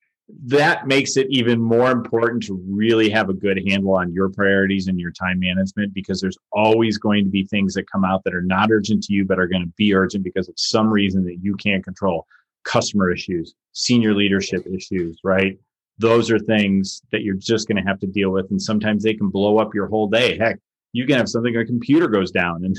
that 0.46 0.86
makes 0.86 1.16
it 1.16 1.26
even 1.30 1.60
more 1.60 1.90
important 1.90 2.42
to 2.44 2.54
really 2.68 3.10
have 3.10 3.28
a 3.28 3.34
good 3.34 3.60
handle 3.68 3.94
on 3.94 4.12
your 4.12 4.30
priorities 4.30 4.86
and 4.88 4.98
your 4.98 5.10
time 5.10 5.38
management 5.38 5.92
because 5.92 6.20
there's 6.20 6.38
always 6.52 6.96
going 6.96 7.24
to 7.24 7.30
be 7.30 7.44
things 7.44 7.74
that 7.74 7.90
come 7.90 8.04
out 8.04 8.24
that 8.24 8.34
are 8.34 8.42
not 8.42 8.70
urgent 8.70 9.02
to 9.04 9.12
you 9.12 9.24
but 9.24 9.38
are 9.38 9.46
going 9.46 9.62
to 9.62 9.72
be 9.76 9.94
urgent 9.94 10.24
because 10.24 10.48
of 10.48 10.54
some 10.56 10.88
reason 10.88 11.24
that 11.24 11.38
you 11.42 11.54
can't 11.56 11.84
control 11.84 12.26
customer 12.64 13.10
issues 13.10 13.54
senior 13.72 14.14
leadership 14.14 14.66
issues 14.66 15.18
right 15.22 15.58
those 15.98 16.30
are 16.30 16.38
things 16.38 17.02
that 17.12 17.22
you're 17.22 17.36
just 17.36 17.68
going 17.68 17.76
to 17.76 17.88
have 17.88 18.00
to 18.00 18.06
deal 18.06 18.30
with 18.30 18.50
and 18.50 18.60
sometimes 18.60 19.02
they 19.02 19.14
can 19.14 19.28
blow 19.28 19.58
up 19.58 19.74
your 19.74 19.86
whole 19.86 20.08
day 20.08 20.36
heck 20.38 20.58
you 20.92 21.06
can 21.06 21.16
have 21.16 21.28
something 21.28 21.56
a 21.56 21.64
computer 21.64 22.08
goes 22.08 22.30
down 22.30 22.64
and 22.64 22.78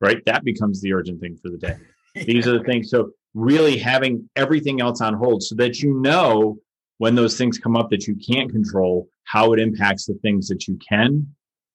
right 0.00 0.24
that 0.24 0.44
becomes 0.44 0.80
the 0.80 0.92
urgent 0.92 1.20
thing 1.20 1.36
for 1.36 1.50
the 1.50 1.58
day 1.58 1.76
these 2.26 2.46
are 2.46 2.58
the 2.58 2.64
things 2.64 2.90
so 2.90 3.10
really 3.34 3.76
having 3.76 4.28
everything 4.36 4.80
else 4.80 5.00
on 5.00 5.14
hold 5.14 5.42
so 5.42 5.54
that 5.54 5.80
you 5.80 6.00
know 6.00 6.58
when 6.98 7.14
those 7.14 7.36
things 7.36 7.58
come 7.58 7.76
up 7.76 7.90
that 7.90 8.06
you 8.06 8.14
can't 8.14 8.50
control, 8.50 9.08
how 9.24 9.52
it 9.52 9.60
impacts 9.60 10.06
the 10.06 10.14
things 10.22 10.48
that 10.48 10.68
you 10.68 10.78
can, 10.88 11.26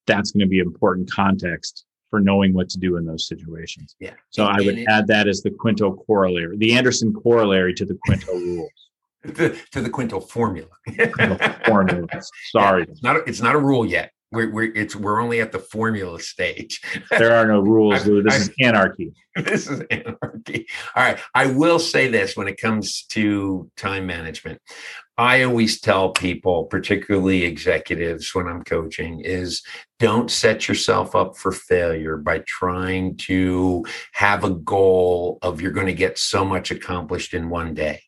that's 0.06 0.30
going 0.30 0.40
to 0.40 0.46
be 0.46 0.58
important 0.58 1.10
context 1.10 1.84
for 2.08 2.20
knowing 2.20 2.52
what 2.52 2.68
to 2.68 2.78
do 2.78 2.96
in 2.96 3.04
those 3.04 3.28
situations. 3.28 3.94
Yeah. 4.00 4.14
So 4.30 4.44
I 4.44 4.56
would 4.60 4.78
it- 4.78 4.88
add 4.88 5.06
that 5.08 5.28
as 5.28 5.42
the 5.42 5.50
Quinto 5.50 5.92
corollary, 5.92 6.56
the 6.56 6.72
Anderson 6.72 7.12
corollary 7.12 7.74
to 7.74 7.84
the 7.84 7.98
Quinto 8.06 8.32
rules. 8.32 8.89
To, 9.22 9.54
to 9.72 9.80
the 9.82 9.90
Quinto 9.90 10.20
formula. 10.20 10.68
Quinto 10.86 11.36
formulas. 11.66 12.30
Sorry, 12.50 12.84
It's 12.84 13.02
not 13.02 13.16
a, 13.16 13.18
it's 13.24 13.42
not 13.42 13.54
a 13.54 13.58
rule 13.58 13.84
yet. 13.84 14.12
We're, 14.32 14.50
we're 14.50 14.72
it's 14.74 14.94
we're 14.94 15.20
only 15.20 15.40
at 15.40 15.50
the 15.52 15.58
formula 15.58 16.20
stage. 16.20 16.80
there 17.10 17.34
are 17.34 17.46
no 17.46 17.60
rules. 17.60 18.06
Lou. 18.06 18.22
This 18.22 18.34
I've- 18.34 18.42
is 18.44 18.50
anarchy. 18.60 19.12
this 19.36 19.68
is 19.68 19.80
anarchy. 19.90 20.66
All 20.94 21.02
right. 21.04 21.18
I 21.34 21.46
will 21.46 21.78
say 21.78 22.08
this 22.08 22.36
when 22.36 22.48
it 22.48 22.60
comes 22.60 23.04
to 23.10 23.70
time 23.76 24.06
management. 24.06 24.60
I 25.18 25.42
always 25.42 25.80
tell 25.80 26.12
people, 26.12 26.64
particularly 26.64 27.42
executives 27.44 28.34
when 28.34 28.46
I'm 28.46 28.62
coaching, 28.62 29.20
is 29.20 29.62
don't 29.98 30.30
set 30.30 30.66
yourself 30.66 31.14
up 31.14 31.36
for 31.36 31.52
failure 31.52 32.16
by 32.16 32.38
trying 32.46 33.16
to 33.18 33.84
have 34.12 34.44
a 34.44 34.50
goal 34.50 35.38
of 35.42 35.60
you're 35.60 35.72
going 35.72 35.88
to 35.88 35.92
get 35.92 36.18
so 36.18 36.42
much 36.44 36.70
accomplished 36.70 37.34
in 37.34 37.50
one 37.50 37.74
day. 37.74 38.00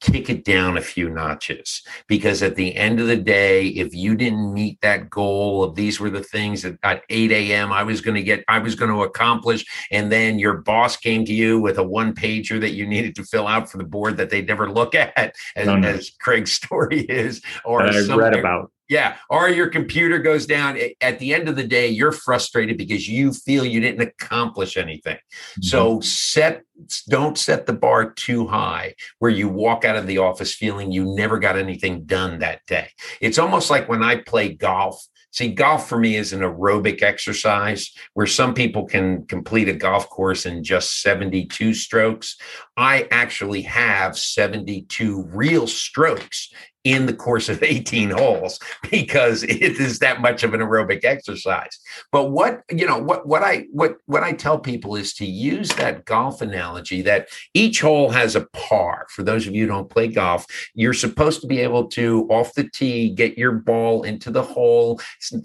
Kick 0.00 0.28
it 0.28 0.44
down 0.44 0.76
a 0.76 0.82
few 0.82 1.08
notches 1.08 1.82
because 2.06 2.42
at 2.42 2.54
the 2.54 2.76
end 2.76 3.00
of 3.00 3.06
the 3.06 3.16
day, 3.16 3.68
if 3.68 3.94
you 3.94 4.14
didn't 4.14 4.52
meet 4.52 4.78
that 4.82 5.08
goal 5.08 5.64
of 5.64 5.74
these 5.74 5.98
were 5.98 6.10
the 6.10 6.22
things 6.22 6.62
that 6.62 6.78
at 6.82 7.02
8 7.08 7.32
a.m. 7.32 7.72
I 7.72 7.82
was 7.82 8.02
going 8.02 8.14
to 8.14 8.22
get, 8.22 8.44
I 8.46 8.58
was 8.58 8.74
going 8.74 8.90
to 8.90 9.04
accomplish, 9.04 9.64
and 9.90 10.12
then 10.12 10.38
your 10.38 10.58
boss 10.58 10.98
came 10.98 11.24
to 11.24 11.32
you 11.32 11.58
with 11.58 11.78
a 11.78 11.82
one 11.82 12.14
pager 12.14 12.60
that 12.60 12.72
you 12.72 12.86
needed 12.86 13.14
to 13.16 13.24
fill 13.24 13.46
out 13.46 13.70
for 13.70 13.78
the 13.78 13.84
board 13.84 14.18
that 14.18 14.28
they'd 14.28 14.46
never 14.46 14.70
look 14.70 14.94
at, 14.94 15.34
as, 15.56 15.66
No, 15.66 15.76
no. 15.76 15.88
as 15.88 16.10
Craig's 16.20 16.52
story 16.52 17.00
is, 17.00 17.40
or 17.64 17.82
I've 17.82 18.08
read 18.08 18.34
about. 18.34 18.72
Yeah, 18.88 19.16
or 19.28 19.48
your 19.48 19.68
computer 19.68 20.18
goes 20.18 20.46
down. 20.46 20.78
At 21.00 21.18
the 21.18 21.34
end 21.34 21.48
of 21.48 21.56
the 21.56 21.66
day, 21.66 21.88
you're 21.88 22.12
frustrated 22.12 22.78
because 22.78 23.08
you 23.08 23.32
feel 23.32 23.64
you 23.64 23.80
didn't 23.80 24.02
accomplish 24.02 24.76
anything. 24.76 25.16
Mm-hmm. 25.16 25.62
So 25.62 26.00
set 26.00 26.62
don't 27.08 27.38
set 27.38 27.66
the 27.66 27.72
bar 27.72 28.12
too 28.12 28.46
high 28.46 28.94
where 29.18 29.30
you 29.30 29.48
walk 29.48 29.84
out 29.84 29.96
of 29.96 30.06
the 30.06 30.18
office 30.18 30.54
feeling 30.54 30.92
you 30.92 31.04
never 31.16 31.38
got 31.38 31.56
anything 31.56 32.04
done 32.04 32.38
that 32.40 32.60
day. 32.66 32.88
It's 33.20 33.38
almost 33.38 33.70
like 33.70 33.88
when 33.88 34.02
I 34.02 34.16
play 34.16 34.52
golf. 34.52 35.02
See, 35.32 35.52
golf 35.52 35.86
for 35.86 35.98
me 35.98 36.16
is 36.16 36.32
an 36.32 36.40
aerobic 36.40 37.02
exercise 37.02 37.92
where 38.14 38.26
some 38.26 38.54
people 38.54 38.86
can 38.86 39.26
complete 39.26 39.68
a 39.68 39.74
golf 39.74 40.08
course 40.08 40.46
in 40.46 40.64
just 40.64 41.02
72 41.02 41.74
strokes. 41.74 42.36
I 42.76 43.06
actually 43.10 43.62
have 43.62 44.16
72 44.16 45.28
real 45.30 45.66
strokes 45.66 46.50
in 46.86 47.06
the 47.06 47.12
course 47.12 47.48
of 47.48 47.60
18 47.64 48.10
holes 48.10 48.60
because 48.92 49.42
it 49.42 49.80
is 49.80 49.98
that 49.98 50.20
much 50.20 50.44
of 50.44 50.54
an 50.54 50.60
aerobic 50.60 51.04
exercise. 51.04 51.80
But 52.12 52.30
what, 52.30 52.62
you 52.70 52.86
know, 52.86 52.96
what 52.96 53.26
what 53.26 53.42
I 53.42 53.66
what 53.72 53.96
what 54.06 54.22
I 54.22 54.32
tell 54.32 54.56
people 54.56 54.94
is 54.94 55.12
to 55.14 55.26
use 55.26 55.70
that 55.70 56.04
golf 56.04 56.40
analogy 56.40 57.02
that 57.02 57.28
each 57.54 57.80
hole 57.80 58.10
has 58.10 58.36
a 58.36 58.46
par. 58.52 59.06
For 59.10 59.24
those 59.24 59.48
of 59.48 59.54
you 59.54 59.62
who 59.62 59.72
don't 59.72 59.90
play 59.90 60.06
golf, 60.06 60.46
you're 60.74 60.94
supposed 60.94 61.40
to 61.40 61.48
be 61.48 61.58
able 61.58 61.88
to 61.88 62.24
off 62.30 62.54
the 62.54 62.70
tee 62.70 63.10
get 63.10 63.36
your 63.36 63.52
ball 63.52 64.04
into 64.04 64.30
the 64.30 64.42
hole 64.42 65.00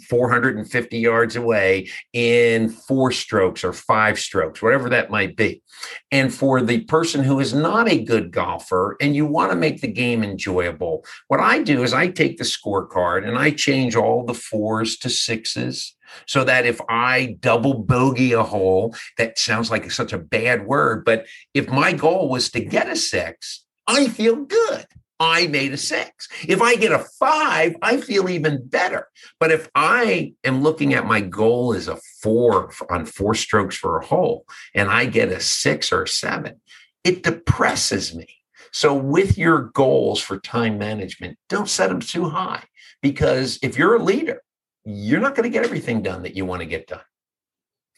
450 0.10 1.00
yards 1.00 1.36
away 1.36 1.90
in 2.14 2.70
four 2.70 3.12
strokes 3.12 3.64
or 3.64 3.74
five 3.74 4.20
strokes, 4.20 4.62
whatever 4.62 4.90
that 4.90 5.10
might 5.10 5.36
be. 5.36 5.64
And 6.12 6.32
for 6.32 6.62
the 6.62 6.82
person 6.82 7.24
who 7.24 7.40
is 7.40 7.52
not 7.52 7.90
a 7.90 8.04
good 8.04 8.32
golfer 8.32 8.96
and 9.02 9.16
you 9.16 9.26
want 9.26 9.52
to 9.52 9.56
make 9.56 9.82
the 9.82 9.88
game 9.88 10.24
enjoyable, 10.24 11.04
what 11.32 11.40
I 11.40 11.64
do 11.64 11.82
is 11.82 11.94
I 11.94 12.10
take 12.10 12.38
the 12.38 12.44
scorecard 12.44 13.26
and 13.26 13.38
I 13.38 13.52
change 13.52 13.96
all 13.96 14.26
the 14.26 14.34
fours 14.34 14.98
to 14.98 15.10
sixes 15.10 15.96
so 16.28 16.44
that 16.44 16.66
if 16.66 16.82
I 16.90 17.38
double 17.40 17.74
bogey 17.74 18.34
a 18.34 18.44
hole, 18.44 18.94
that 19.18 19.40
sounds 19.40 19.72
like 19.72 19.90
such 19.92 20.12
a 20.12 20.18
bad 20.18 20.66
word, 20.66 21.06
but 21.06 21.26
if 21.54 21.70
my 21.70 21.94
goal 21.94 22.28
was 22.28 22.52
to 22.52 22.60
get 22.60 22.90
a 22.90 22.98
six, 22.98 23.64
I 23.88 24.10
feel 24.10 24.44
good. 24.44 24.86
I 25.22 25.48
made 25.48 25.72
a 25.72 25.78
six. 25.78 26.28
If 26.50 26.62
I 26.62 26.76
get 26.76 26.92
a 26.92 27.00
five, 27.18 27.78
I 27.82 28.02
feel 28.02 28.28
even 28.28 28.68
better. 28.68 29.08
But 29.40 29.52
if 29.52 29.70
I 29.74 30.34
am 30.44 30.62
looking 30.62 30.94
at 30.94 31.06
my 31.06 31.22
goal 31.22 31.74
as 31.74 31.88
a 31.88 31.98
four 32.22 32.74
on 32.90 33.06
four 33.06 33.36
strokes 33.36 33.78
for 33.78 33.98
a 33.98 34.06
hole 34.06 34.46
and 34.76 34.90
I 34.90 35.06
get 35.06 35.30
a 35.30 35.40
six 35.40 35.94
or 35.94 36.04
a 36.04 36.08
seven, 36.10 36.60
it 37.06 37.24
depresses 37.24 38.14
me. 38.14 38.41
So, 38.72 38.94
with 38.96 39.38
your 39.38 39.64
goals 39.74 40.22
for 40.22 40.40
time 40.40 40.78
management, 40.78 41.38
don't 41.50 41.70
set 41.70 41.90
them 41.90 42.00
too 42.00 42.30
high 42.30 42.64
because 43.02 43.60
if 43.62 43.78
you're 43.78 43.96
a 43.96 44.04
leader, 44.04 44.42
you're 44.86 45.20
not 45.20 45.36
going 45.36 45.44
to 45.44 45.54
get 45.54 45.66
everything 45.66 46.02
done 46.02 46.24
that 46.24 46.36
you 46.36 46.46
want 46.46 46.62
to 46.62 46.66
get 46.66 46.88
done. 46.88 47.02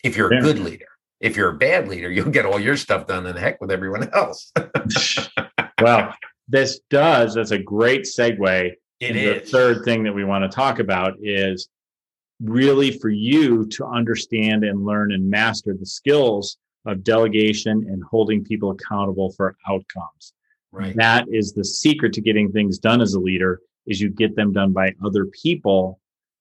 If 0.03 0.18
you're 0.18 0.32
a 0.32 0.36
Yeah. 0.36 0.42
good 0.42 0.60
leader, 0.60 0.88
if 1.20 1.38
you're 1.38 1.50
a 1.50 1.58
bad 1.58 1.88
leader, 1.88 2.12
you'll 2.12 2.30
get 2.30 2.46
all 2.46 2.60
your 2.60 2.75
stuff 2.75 3.08
done 3.08 3.25
and 3.25 3.38
heck 3.38 3.62
with 3.62 3.72
everyone 3.72 4.10
else. 4.13 4.51
well, 5.82 6.13
this 6.48 6.80
does. 6.89 7.36
That's 7.36 7.51
a 7.51 7.60
great 7.60 8.01
segue 8.03 8.74
It 9.00 9.15
And 9.15 9.18
the 9.18 9.39
third 9.39 9.86
thing 9.86 10.03
that 10.03 10.13
we 10.13 10.24
want 10.24 10.50
to 10.50 10.53
talk 10.53 10.80
about 10.80 11.13
is 11.22 11.70
really 12.42 12.98
for 12.98 13.10
you 13.10 13.65
to 13.68 13.86
understand 13.86 14.63
and 14.63 14.86
learn 14.86 15.12
and 15.12 15.30
master 15.30 15.75
the 15.77 15.86
skills 15.86 16.58
of 16.86 17.03
delegation 17.03 17.86
and 17.89 18.03
holding 18.03 18.44
people 18.44 18.72
accountable 18.72 19.32
for 19.32 19.56
outcomes. 19.68 20.34
Right. 20.74 20.96
That 20.96 21.27
is 21.32 21.53
the 21.53 21.63
secret 21.63 22.13
to 22.13 22.22
getting 22.22 22.51
things 22.51 22.80
done 22.80 23.00
as 23.00 23.13
a 23.13 23.20
leader 23.20 23.62
is 23.86 24.01
you 24.01 24.10
get 24.10 24.36
them 24.36 24.51
done 24.51 24.74
by 24.74 24.92
other 25.06 25.27
people 25.27 26.00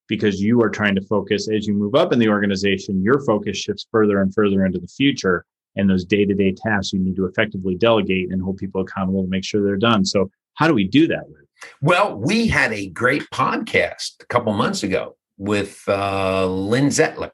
because 0.08 0.40
you 0.40 0.62
are 0.62 0.70
trying 0.70 0.94
to 0.94 1.02
focus 1.02 1.48
as 1.54 1.66
you 1.66 1.74
move 1.74 1.94
up 1.94 2.14
in 2.14 2.18
the 2.18 2.28
organization, 2.28 3.02
your 3.02 3.20
focus 3.20 3.58
shifts 3.58 3.86
further 3.92 4.22
and 4.22 4.32
further 4.34 4.64
into 4.64 4.78
the 4.78 4.88
future 4.88 5.44
and 5.76 5.88
those 5.88 6.06
day-to-day 6.06 6.52
tasks 6.52 6.94
you 6.94 6.98
need 6.98 7.14
to 7.16 7.26
effectively 7.26 7.74
delegate 7.74 8.30
and 8.30 8.40
hold 8.42 8.56
people 8.56 8.80
accountable 8.80 9.22
to 9.22 9.28
make 9.28 9.44
sure 9.44 9.62
they're 9.62 9.76
done. 9.76 10.02
So 10.04 10.30
how 10.54 10.66
do 10.66 10.74
we 10.74 10.88
do 10.88 11.06
that? 11.08 11.24
Well, 11.82 12.16
we 12.16 12.48
had 12.48 12.72
a 12.72 12.88
great 12.88 13.24
podcast 13.32 14.22
a 14.22 14.26
couple 14.26 14.52
months 14.54 14.82
ago 14.82 15.16
with 15.36 15.82
uh, 15.88 16.46
Lynn 16.46 16.86
Zettler. 16.86 17.32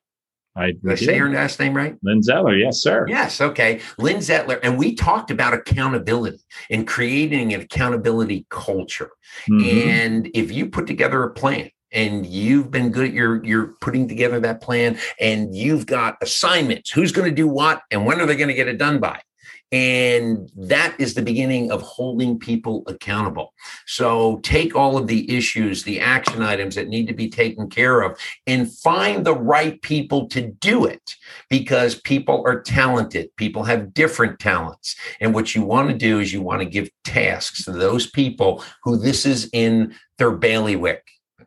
I, 0.59 0.73
Did 0.73 0.91
I 0.91 0.95
say 0.97 1.19
her 1.19 1.31
last 1.31 1.61
name 1.61 1.75
right? 1.75 1.97
Lynn 2.03 2.23
Zeller, 2.23 2.57
yes, 2.57 2.79
sir. 2.83 3.07
Yes. 3.09 3.41
Okay. 3.41 3.81
Lynn 3.99 4.17
Zettler. 4.17 4.59
And 4.63 4.77
we 4.77 4.95
talked 4.95 5.31
about 5.31 5.55
accountability 5.55 6.41
and 6.71 6.87
creating 6.87 7.55
an 7.55 7.61
accountability 7.61 8.45
culture. 8.51 9.11
Mhm. 9.49 9.87
And 9.87 10.31
if 10.35 10.51
you 10.51 10.69
put 10.69 10.87
together 10.87 11.23
a 11.23 11.31
plan 11.31 11.71
and 11.93 12.27
you've 12.27 12.71
been 12.71 12.91
good 12.91 13.07
at 13.07 13.13
your 13.13 13.43
you're 13.45 13.75
putting 13.81 14.09
together 14.09 14.41
that 14.41 14.61
plan 14.61 14.99
and 15.21 15.55
you've 15.55 15.87
got 15.87 16.17
assignments, 16.21 16.91
who's 16.91 17.13
going 17.13 17.29
to 17.29 17.35
do 17.35 17.47
what 17.47 17.83
and 17.91 18.05
when 18.05 18.21
are 18.21 18.27
they 18.27 18.37
going 18.37 18.49
to 18.49 18.55
get 18.55 18.69
it 18.69 18.79
done 18.79 18.99
by? 18.99 19.21
And 19.71 20.51
that 20.57 20.95
is 20.99 21.15
the 21.15 21.23
beginning 21.23 21.71
of 21.71 21.83
holding 21.83 22.39
people 22.39 22.85
accountable. 22.87 23.53
So 23.87 24.39
take 24.39 24.75
all 24.75 24.97
of 24.97 25.07
the 25.07 25.37
issues, 25.37 25.83
the 25.83 26.01
action 26.01 26.43
items 26.43 26.75
that 26.77 26.89
need 26.89 27.07
to 27.09 27.15
be 27.15 27.29
taken 27.29 27.69
care 27.69 28.01
of, 28.01 28.19
and 28.47 28.73
find 28.73 29.25
the 29.25 29.35
right 29.35 29.81
people 29.83 30.27
to 30.29 30.41
do 30.41 30.87
it 30.87 31.17
because 31.51 32.01
people 32.01 32.43
are 32.47 32.63
talented. 32.63 33.29
People 33.37 33.65
have 33.65 33.93
different 33.93 34.39
talents. 34.39 34.97
And 35.21 35.35
what 35.35 35.55
you 35.55 35.63
want 35.63 35.91
to 35.91 35.97
do 35.97 36.21
is 36.21 36.33
you 36.33 36.41
want 36.41 36.61
to 36.63 36.67
give 36.67 36.91
tasks 37.05 37.65
to 37.65 37.73
those 37.73 38.11
people 38.11 38.65
who 38.85 38.97
this 38.97 39.27
is 39.27 39.51
in 39.53 39.95
their 40.17 40.31
bailiwick 40.31 41.05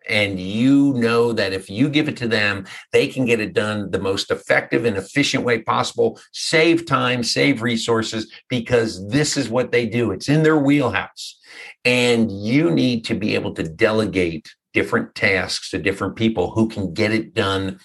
and 0.09 0.39
you 0.39 0.93
know 0.93 1.31
that 1.33 1.53
if 1.53 1.69
you 1.69 1.89
give 1.89 2.07
it 2.07 2.17
to 2.17 2.27
them, 2.27 2.65
they 2.91 3.07
can 3.07 3.25
get 3.25 3.39
it 3.39 3.53
done 3.53 3.91
the 3.91 3.99
most 3.99 4.31
effective 4.31 4.85
and 4.85 4.97
efficient 4.97 5.43
way 5.43 5.61
possible, 5.61 6.19
save 6.31 6.85
time, 6.85 7.23
save 7.23 7.61
resources, 7.61 8.31
because 8.49 9.07
this 9.09 9.37
is 9.37 9.49
what 9.49 9.71
they 9.71 9.85
do. 9.85 10.11
It's 10.11 10.29
in 10.29 10.43
their 10.43 10.57
wheelhouse. 10.57 11.39
And 11.85 12.31
you 12.31 12.71
need 12.71 13.05
to 13.05 13.13
be 13.13 13.35
able 13.35 13.53
to 13.55 13.63
delegate 13.63 14.53
different 14.73 15.13
tasks 15.15 15.69
to 15.71 15.77
different 15.77 16.15
people 16.15 16.51
who 16.51 16.67
can 16.67 16.93
get 16.93 17.11
it 17.11 17.33
done 17.33 17.79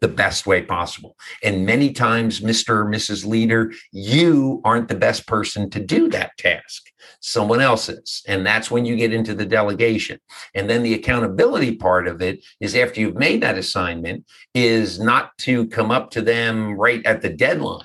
the 0.00 0.08
best 0.08 0.46
way 0.46 0.62
possible. 0.62 1.16
And 1.42 1.66
many 1.66 1.92
times, 1.92 2.40
Mr. 2.40 2.70
or 2.70 2.84
Mrs. 2.86 3.26
Leader, 3.26 3.72
you 3.92 4.60
aren't 4.64 4.88
the 4.88 4.94
best 4.94 5.26
person 5.26 5.68
to 5.70 5.80
do 5.80 6.08
that 6.08 6.36
task. 6.38 6.90
Someone 7.20 7.60
else 7.60 7.88
is. 7.88 8.22
And 8.26 8.46
that's 8.46 8.70
when 8.70 8.84
you 8.86 8.96
get 8.96 9.12
into 9.12 9.34
the 9.34 9.44
delegation. 9.44 10.18
And 10.54 10.70
then 10.70 10.82
the 10.82 10.94
accountability 10.94 11.76
part 11.76 12.08
of 12.08 12.22
it 12.22 12.44
is 12.60 12.74
after 12.74 13.00
you've 13.00 13.16
made 13.16 13.42
that 13.42 13.58
assignment, 13.58 14.24
is 14.54 14.98
not 14.98 15.36
to 15.38 15.66
come 15.68 15.90
up 15.90 16.10
to 16.12 16.22
them 16.22 16.74
right 16.74 17.04
at 17.04 17.20
the 17.20 17.28
deadline. 17.28 17.84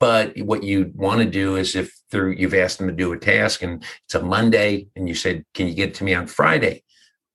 But 0.00 0.38
what 0.38 0.64
you 0.64 0.92
want 0.94 1.20
to 1.20 1.26
do 1.26 1.56
is 1.56 1.74
if 1.74 1.94
through 2.10 2.32
you've 2.32 2.54
asked 2.54 2.78
them 2.78 2.88
to 2.88 2.92
do 2.92 3.12
a 3.12 3.18
task 3.18 3.62
and 3.62 3.82
it's 4.04 4.14
a 4.14 4.22
Monday 4.22 4.88
and 4.96 5.08
you 5.08 5.14
said, 5.14 5.44
Can 5.54 5.66
you 5.66 5.74
get 5.74 5.94
to 5.94 6.04
me 6.04 6.14
on 6.14 6.26
Friday? 6.26 6.82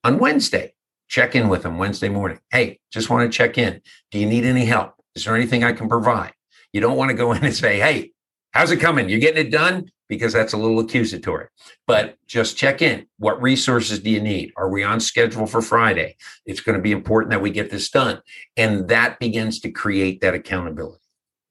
On 0.04 0.20
Wednesday, 0.20 0.74
check 1.10 1.36
in 1.36 1.50
with 1.50 1.64
them 1.64 1.78
Wednesday 1.78 2.08
morning. 2.08 2.40
Hey, 2.52 2.80
just 2.94 3.10
want 3.10 3.30
to 3.30 3.36
check 3.36 3.58
in. 3.58 3.82
Do 4.12 4.20
you 4.20 4.26
need 4.26 4.46
any 4.46 4.66
help? 4.66 4.94
Is 5.16 5.26
there 5.26 5.36
anything 5.36 5.64
I 5.64 5.74
can 5.74 5.90
provide? 5.90 6.32
You 6.72 6.80
don't 6.80 6.96
want 6.96 7.10
to 7.10 7.18
go 7.18 7.34
in 7.34 7.44
and 7.44 7.54
say, 7.54 7.80
hey, 7.80 8.12
how's 8.52 8.72
it 8.72 8.78
coming? 8.78 9.10
You're 9.10 9.20
getting 9.20 9.46
it 9.46 9.52
done? 9.52 9.92
Because 10.08 10.34
that's 10.34 10.54
a 10.54 10.58
little 10.58 10.80
accusatory. 10.80 11.48
But 11.86 12.18
just 12.28 12.58
check 12.58 12.82
in. 12.82 13.06
What 13.18 13.42
resources 13.42 14.00
do 14.00 14.10
you 14.10 14.22
need? 14.22 14.54
Are 14.56 14.70
we 14.70 14.84
on 14.84 15.00
schedule 15.00 15.46
for 15.46 15.62
Friday? 15.62 16.16
It's 16.46 16.62
going 16.62 16.78
to 16.78 16.82
be 16.82 16.92
important 16.92 17.32
that 17.32 17.42
we 17.42 17.52
get 17.52 17.70
this 17.70 17.90
done. 17.90 18.22
And 18.56 18.88
that 18.88 19.20
begins 19.20 19.60
to 19.62 19.72
create 19.72 20.22
that 20.22 20.34
accountability. 20.34 21.04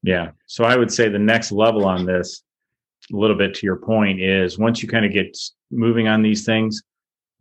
Yeah. 0.03 0.31
So 0.47 0.65
I 0.65 0.77
would 0.77 0.93
say 0.93 1.09
the 1.09 1.19
next 1.19 1.53
level 1.53 1.85
on 1.85 2.07
this, 2.07 2.43
a 3.13 3.17
little 3.17 3.37
bit 3.37 3.55
to 3.55 3.67
your 3.67 3.77
point, 3.77 4.21
is 4.21 4.59
once 4.59 4.83
you 4.83 4.89
kind 4.89 5.05
of 5.05 5.13
get 5.13 5.37
moving 5.71 6.09
on 6.09 6.23
these 6.23 6.45
things, 6.45 6.83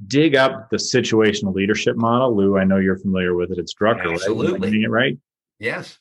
dig 0.06 0.36
up 0.36 0.70
the 0.70 0.78
situational 0.78 1.54
leadership 1.54 1.96
model. 1.96 2.36
Lou, 2.36 2.58
I 2.58 2.64
know 2.64 2.78
you're 2.78 3.00
familiar 3.00 3.36
with 3.36 3.52
it. 3.52 3.58
It's 3.58 3.74
Drucker, 3.74 4.14
Absolutely. 4.14 4.70
right? 4.70 4.84
it 4.84 4.90
right? 4.90 5.18
Yes. 5.60 5.98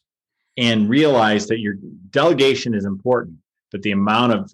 And 0.58 0.88
realize 0.88 1.46
that 1.48 1.60
your 1.60 1.74
delegation 2.10 2.74
is 2.74 2.84
important, 2.84 3.36
but 3.72 3.82
the 3.82 3.92
amount 3.92 4.32
of 4.32 4.52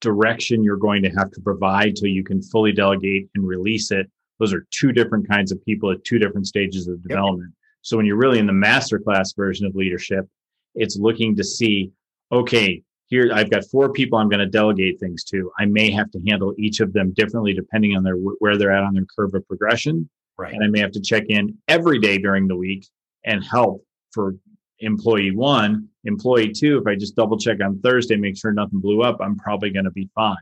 direction 0.00 0.64
you're 0.64 0.76
going 0.76 1.02
to 1.02 1.10
have 1.10 1.30
to 1.30 1.40
provide 1.40 1.94
till 1.96 2.08
you 2.08 2.24
can 2.24 2.42
fully 2.42 2.72
delegate 2.72 3.28
and 3.34 3.46
release 3.46 3.90
it, 3.90 4.10
those 4.38 4.52
are 4.52 4.66
two 4.70 4.92
different 4.92 5.28
kinds 5.28 5.52
of 5.52 5.64
people 5.64 5.90
at 5.90 6.02
two 6.04 6.18
different 6.18 6.46
stages 6.46 6.88
of 6.88 7.00
development. 7.02 7.50
Yep. 7.50 7.58
So 7.82 7.96
when 7.96 8.06
you're 8.06 8.16
really 8.16 8.38
in 8.38 8.46
the 8.46 8.52
masterclass 8.52 9.36
version 9.36 9.66
of 9.66 9.74
leadership, 9.74 10.28
it's 10.74 10.96
looking 10.96 11.36
to 11.36 11.44
see, 11.44 11.92
okay, 12.30 12.82
here 13.12 13.30
I've 13.30 13.50
got 13.50 13.66
four 13.66 13.92
people 13.92 14.18
I'm 14.18 14.30
going 14.30 14.40
to 14.40 14.46
delegate 14.46 14.98
things 14.98 15.22
to. 15.24 15.52
I 15.58 15.66
may 15.66 15.90
have 15.90 16.10
to 16.12 16.20
handle 16.26 16.54
each 16.56 16.80
of 16.80 16.94
them 16.94 17.12
differently 17.12 17.52
depending 17.52 17.94
on 17.94 18.02
their 18.02 18.14
where 18.14 18.56
they're 18.56 18.72
at 18.72 18.82
on 18.82 18.94
their 18.94 19.04
curve 19.14 19.34
of 19.34 19.46
progression. 19.46 20.08
Right. 20.38 20.54
And 20.54 20.64
I 20.64 20.68
may 20.68 20.80
have 20.80 20.92
to 20.92 21.00
check 21.00 21.24
in 21.28 21.58
every 21.68 21.98
day 21.98 22.16
during 22.16 22.48
the 22.48 22.56
week 22.56 22.86
and 23.24 23.44
help 23.44 23.84
for 24.12 24.34
employee 24.78 25.36
one, 25.36 25.88
employee 26.04 26.52
two. 26.52 26.78
If 26.78 26.86
I 26.86 26.94
just 26.94 27.14
double 27.14 27.36
check 27.36 27.58
on 27.62 27.80
Thursday, 27.80 28.16
make 28.16 28.38
sure 28.38 28.50
nothing 28.50 28.80
blew 28.80 29.02
up, 29.02 29.18
I'm 29.20 29.36
probably 29.36 29.68
going 29.68 29.84
to 29.84 29.90
be 29.90 30.08
fine. 30.14 30.36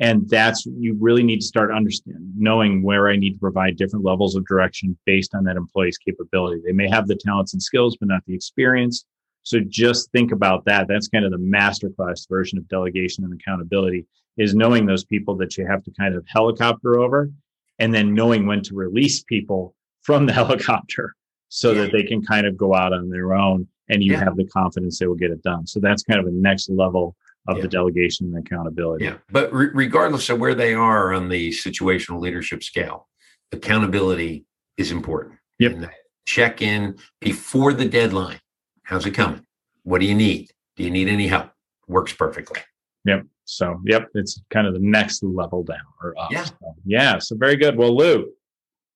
And 0.00 0.26
that's 0.30 0.64
you 0.64 0.96
really 0.98 1.22
need 1.22 1.40
to 1.40 1.46
start 1.46 1.70
understanding, 1.72 2.32
knowing 2.34 2.82
where 2.82 3.10
I 3.10 3.16
need 3.16 3.34
to 3.34 3.38
provide 3.38 3.76
different 3.76 4.06
levels 4.06 4.34
of 4.34 4.46
direction 4.46 4.96
based 5.04 5.34
on 5.34 5.44
that 5.44 5.56
employee's 5.56 5.98
capability. 5.98 6.62
They 6.64 6.72
may 6.72 6.88
have 6.88 7.06
the 7.06 7.16
talents 7.16 7.52
and 7.52 7.62
skills, 7.62 7.98
but 8.00 8.08
not 8.08 8.22
the 8.26 8.34
experience. 8.34 9.04
So 9.48 9.60
just 9.66 10.12
think 10.12 10.30
about 10.30 10.66
that. 10.66 10.88
That's 10.88 11.08
kind 11.08 11.24
of 11.24 11.30
the 11.30 11.38
masterclass 11.38 12.28
version 12.28 12.58
of 12.58 12.68
delegation 12.68 13.24
and 13.24 13.32
accountability 13.32 14.04
is 14.36 14.54
knowing 14.54 14.84
those 14.84 15.06
people 15.06 15.34
that 15.36 15.56
you 15.56 15.66
have 15.66 15.82
to 15.84 15.90
kind 15.98 16.14
of 16.14 16.22
helicopter 16.28 16.98
over 17.00 17.30
and 17.78 17.94
then 17.94 18.12
knowing 18.12 18.44
when 18.44 18.60
to 18.64 18.74
release 18.74 19.22
people 19.22 19.74
from 20.02 20.26
the 20.26 20.32
helicopter 20.40 21.14
so 21.48 21.72
yeah. 21.72 21.80
that 21.80 21.92
they 21.92 22.02
can 22.02 22.22
kind 22.22 22.46
of 22.46 22.58
go 22.58 22.74
out 22.74 22.92
on 22.92 23.08
their 23.08 23.32
own 23.32 23.66
and 23.88 24.02
you 24.02 24.12
yeah. 24.12 24.18
have 24.22 24.36
the 24.36 24.44
confidence 24.44 24.98
they 24.98 25.06
will 25.06 25.14
get 25.14 25.30
it 25.30 25.42
done. 25.42 25.66
So 25.66 25.80
that's 25.80 26.02
kind 26.02 26.20
of 26.20 26.26
a 26.26 26.30
next 26.30 26.68
level 26.68 27.16
of 27.48 27.56
yeah. 27.56 27.62
the 27.62 27.68
delegation 27.68 28.26
and 28.26 28.46
accountability. 28.46 29.06
Yeah. 29.06 29.14
But 29.30 29.50
re- 29.50 29.70
regardless 29.72 30.28
of 30.28 30.38
where 30.38 30.54
they 30.54 30.74
are 30.74 31.14
on 31.14 31.30
the 31.30 31.48
situational 31.52 32.20
leadership 32.20 32.62
scale, 32.62 33.08
accountability 33.52 34.44
is 34.76 34.92
important. 34.92 35.36
Yep. 35.58 35.90
check 36.26 36.60
in 36.60 36.98
before 37.22 37.72
the 37.72 37.86
deadline 37.86 38.40
How's 38.88 39.04
it 39.04 39.10
coming? 39.10 39.44
What 39.82 40.00
do 40.00 40.06
you 40.06 40.14
need? 40.14 40.50
Do 40.76 40.82
you 40.82 40.90
need 40.90 41.08
any 41.08 41.26
help? 41.26 41.50
Works 41.88 42.14
perfectly. 42.14 42.62
Yep. 43.04 43.26
So, 43.44 43.78
yep, 43.84 44.08
it's 44.14 44.40
kind 44.48 44.66
of 44.66 44.72
the 44.72 44.80
next 44.80 45.22
level 45.22 45.62
down 45.62 45.76
or 46.02 46.18
up. 46.18 46.30
Yeah. 46.32 46.44
So, 46.44 46.74
yeah. 46.86 47.18
So, 47.18 47.36
very 47.36 47.56
good. 47.56 47.76
Well, 47.76 47.94
Lou, 47.94 48.32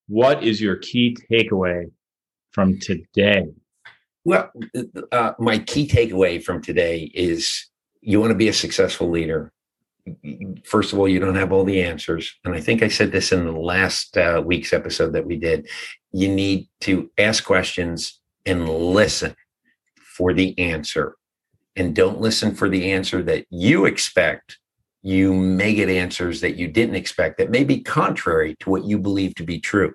what 0.07 0.43
is 0.43 0.59
your 0.59 0.77
key 0.77 1.15
takeaway 1.31 1.91
from 2.49 2.79
today? 2.79 3.45
Well, 4.25 4.51
uh, 5.11 5.33
my 5.37 5.59
key 5.59 5.87
takeaway 5.87 6.43
from 6.43 6.63
today 6.63 7.11
is 7.13 7.67
you 8.01 8.19
want 8.19 8.31
to 8.31 8.37
be 8.37 8.47
a 8.47 8.53
successful 8.53 9.11
leader. 9.11 9.51
First 10.65 10.91
of 10.91 10.97
all, 10.97 11.07
you 11.07 11.19
don't 11.19 11.35
have 11.35 11.51
all 11.51 11.65
the 11.65 11.83
answers. 11.83 12.33
And 12.45 12.55
I 12.55 12.61
think 12.61 12.81
I 12.81 12.87
said 12.87 13.11
this 13.11 13.31
in 13.31 13.45
the 13.45 13.51
last 13.51 14.17
uh, 14.17 14.41
week's 14.43 14.73
episode 14.73 15.13
that 15.13 15.27
we 15.27 15.37
did. 15.37 15.67
You 16.11 16.33
need 16.33 16.67
to 16.81 17.11
ask 17.19 17.43
questions 17.45 18.19
and 18.43 18.67
listen 18.67 19.35
for 20.15 20.33
the 20.33 20.57
answer 20.59 21.15
and 21.75 21.95
don't 21.95 22.21
listen 22.21 22.53
for 22.53 22.69
the 22.69 22.91
answer 22.91 23.23
that 23.23 23.45
you 23.49 23.85
expect. 23.85 24.59
You 25.01 25.33
may 25.33 25.73
get 25.73 25.89
answers 25.89 26.41
that 26.41 26.55
you 26.55 26.67
didn't 26.67 26.95
expect 26.95 27.37
that 27.37 27.49
may 27.49 27.63
be 27.63 27.81
contrary 27.81 28.55
to 28.59 28.69
what 28.69 28.85
you 28.85 28.97
believe 28.99 29.35
to 29.35 29.43
be 29.43 29.59
true. 29.59 29.93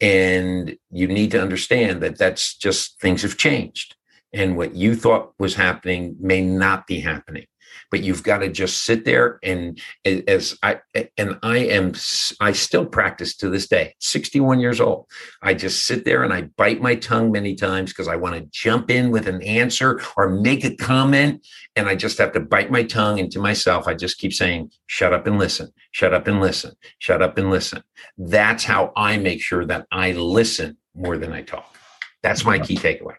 And 0.00 0.76
you 0.90 1.08
need 1.08 1.30
to 1.32 1.40
understand 1.40 2.02
that 2.02 2.18
that's 2.18 2.54
just 2.54 3.00
things 3.00 3.22
have 3.22 3.38
changed. 3.38 3.96
And 4.32 4.56
what 4.56 4.74
you 4.74 4.94
thought 4.94 5.32
was 5.38 5.54
happening 5.54 6.16
may 6.20 6.42
not 6.42 6.86
be 6.86 7.00
happening 7.00 7.46
but 7.90 8.02
you've 8.02 8.22
got 8.22 8.38
to 8.38 8.48
just 8.48 8.84
sit 8.84 9.04
there 9.04 9.38
and 9.42 9.80
as 10.04 10.56
I 10.62 10.80
and 11.16 11.38
I 11.42 11.58
am 11.58 11.92
I 12.40 12.52
still 12.52 12.86
practice 12.86 13.36
to 13.36 13.48
this 13.48 13.68
day 13.68 13.94
61 14.00 14.60
years 14.60 14.80
old. 14.80 15.06
I 15.42 15.54
just 15.54 15.86
sit 15.86 16.04
there 16.04 16.22
and 16.22 16.32
I 16.32 16.42
bite 16.42 16.80
my 16.80 16.94
tongue 16.94 17.32
many 17.32 17.54
times 17.54 17.92
because 17.92 18.08
I 18.08 18.16
want 18.16 18.34
to 18.36 18.48
jump 18.50 18.90
in 18.90 19.10
with 19.10 19.28
an 19.28 19.42
answer 19.42 20.00
or 20.16 20.28
make 20.28 20.64
a 20.64 20.74
comment 20.76 21.46
and 21.76 21.88
I 21.88 21.94
just 21.94 22.18
have 22.18 22.32
to 22.32 22.40
bite 22.40 22.70
my 22.70 22.82
tongue 22.82 23.18
into 23.18 23.38
myself. 23.38 23.86
I 23.86 23.94
just 23.94 24.18
keep 24.18 24.32
saying 24.32 24.70
shut 24.86 25.12
up 25.12 25.26
and 25.26 25.38
listen. 25.38 25.72
Shut 25.92 26.12
up 26.12 26.26
and 26.28 26.40
listen. 26.40 26.72
Shut 26.98 27.22
up 27.22 27.38
and 27.38 27.50
listen. 27.50 27.82
That's 28.18 28.64
how 28.64 28.92
I 28.96 29.16
make 29.16 29.40
sure 29.40 29.64
that 29.66 29.86
I 29.90 30.12
listen 30.12 30.76
more 30.94 31.18
than 31.18 31.32
I 31.32 31.42
talk. 31.42 31.76
That's 32.22 32.44
my 32.44 32.58
key 32.58 32.76
takeaway. 32.76 33.16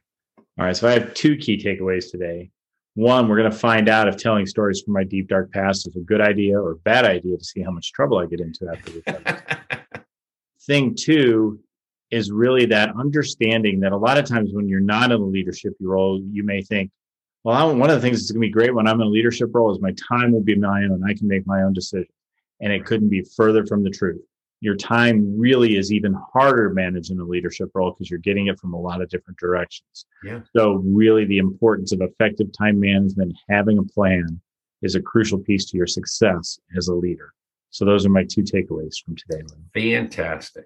All 0.59 0.65
right 0.65 0.75
so 0.75 0.87
I 0.87 0.93
have 0.93 1.13
two 1.13 1.37
key 1.37 1.57
takeaways 1.63 2.09
today 2.11 2.49
one, 2.97 3.27
we're 3.27 3.37
going 3.37 3.51
to 3.51 3.55
find 3.55 3.89
out 3.89 4.07
if 4.07 4.17
telling 4.17 4.47
stories 4.47 4.81
from 4.81 4.95
my 4.95 5.03
deep 5.03 5.27
dark 5.27 5.51
past 5.51 5.87
is 5.87 5.95
a 5.95 5.99
good 5.99 6.19
idea 6.19 6.59
or 6.59 6.75
bad 6.83 7.05
idea 7.05 7.37
to 7.37 7.43
see 7.43 7.61
how 7.61 7.69
much 7.69 7.93
trouble 7.93 8.17
I 8.17 8.25
get 8.25 8.39
into 8.39 8.67
after 8.67 8.91
the 8.91 10.01
Thing 10.65 10.95
two 10.95 11.59
is 12.09 12.31
really 12.31 12.65
that 12.65 12.89
understanding 12.97 13.81
that 13.81 13.91
a 13.91 13.97
lot 13.97 14.17
of 14.17 14.25
times 14.25 14.49
when 14.51 14.67
you're 14.67 14.79
not 14.79 15.11
in 15.11 15.21
a 15.21 15.23
leadership 15.23 15.73
role, 15.79 16.19
you 16.31 16.43
may 16.43 16.63
think, 16.63 16.89
well, 17.43 17.55
I, 17.55 17.71
one 17.71 17.91
of 17.91 17.95
the 17.95 18.01
things 18.01 18.17
that's 18.17 18.31
going 18.31 18.41
to 18.41 18.47
be 18.47 18.51
great 18.51 18.73
when 18.73 18.87
I'm 18.87 18.99
in 18.99 19.05
a 19.05 19.09
leadership 19.11 19.51
role 19.53 19.71
is 19.71 19.79
my 19.79 19.93
time 20.09 20.31
will 20.31 20.41
be 20.41 20.55
my 20.55 20.79
own. 20.79 20.93
And 20.93 21.05
I 21.07 21.13
can 21.13 21.27
make 21.27 21.45
my 21.45 21.61
own 21.61 21.73
decisions. 21.73 22.09
And 22.61 22.73
it 22.73 22.83
couldn't 22.83 23.09
be 23.09 23.23
further 23.35 23.63
from 23.67 23.83
the 23.83 23.91
truth 23.91 24.21
your 24.59 24.75
time 24.75 25.39
really 25.39 25.77
is 25.77 25.91
even 25.91 26.15
harder 26.33 26.71
managed 26.73 27.11
in 27.11 27.19
a 27.19 27.23
leadership 27.23 27.69
role 27.73 27.91
because 27.91 28.09
you're 28.09 28.19
getting 28.19 28.47
it 28.47 28.59
from 28.59 28.73
a 28.73 28.79
lot 28.79 29.01
of 29.01 29.09
different 29.09 29.39
directions. 29.39 30.05
Yeah. 30.23 30.41
So 30.55 30.81
really 30.85 31.25
the 31.25 31.37
importance 31.37 31.91
of 31.91 32.01
effective 32.01 32.47
time 32.57 32.79
management, 32.79 33.35
having 33.49 33.77
a 33.77 33.83
plan 33.83 34.41
is 34.81 34.95
a 34.95 35.01
crucial 35.01 35.39
piece 35.39 35.65
to 35.65 35.77
your 35.77 35.87
success 35.87 36.59
as 36.75 36.87
a 36.87 36.93
leader. 36.93 37.33
So 37.69 37.85
those 37.85 38.05
are 38.05 38.09
my 38.09 38.23
two 38.23 38.41
takeaways 38.41 39.03
from 39.03 39.15
today. 39.15 39.43
Fantastic. 39.73 40.65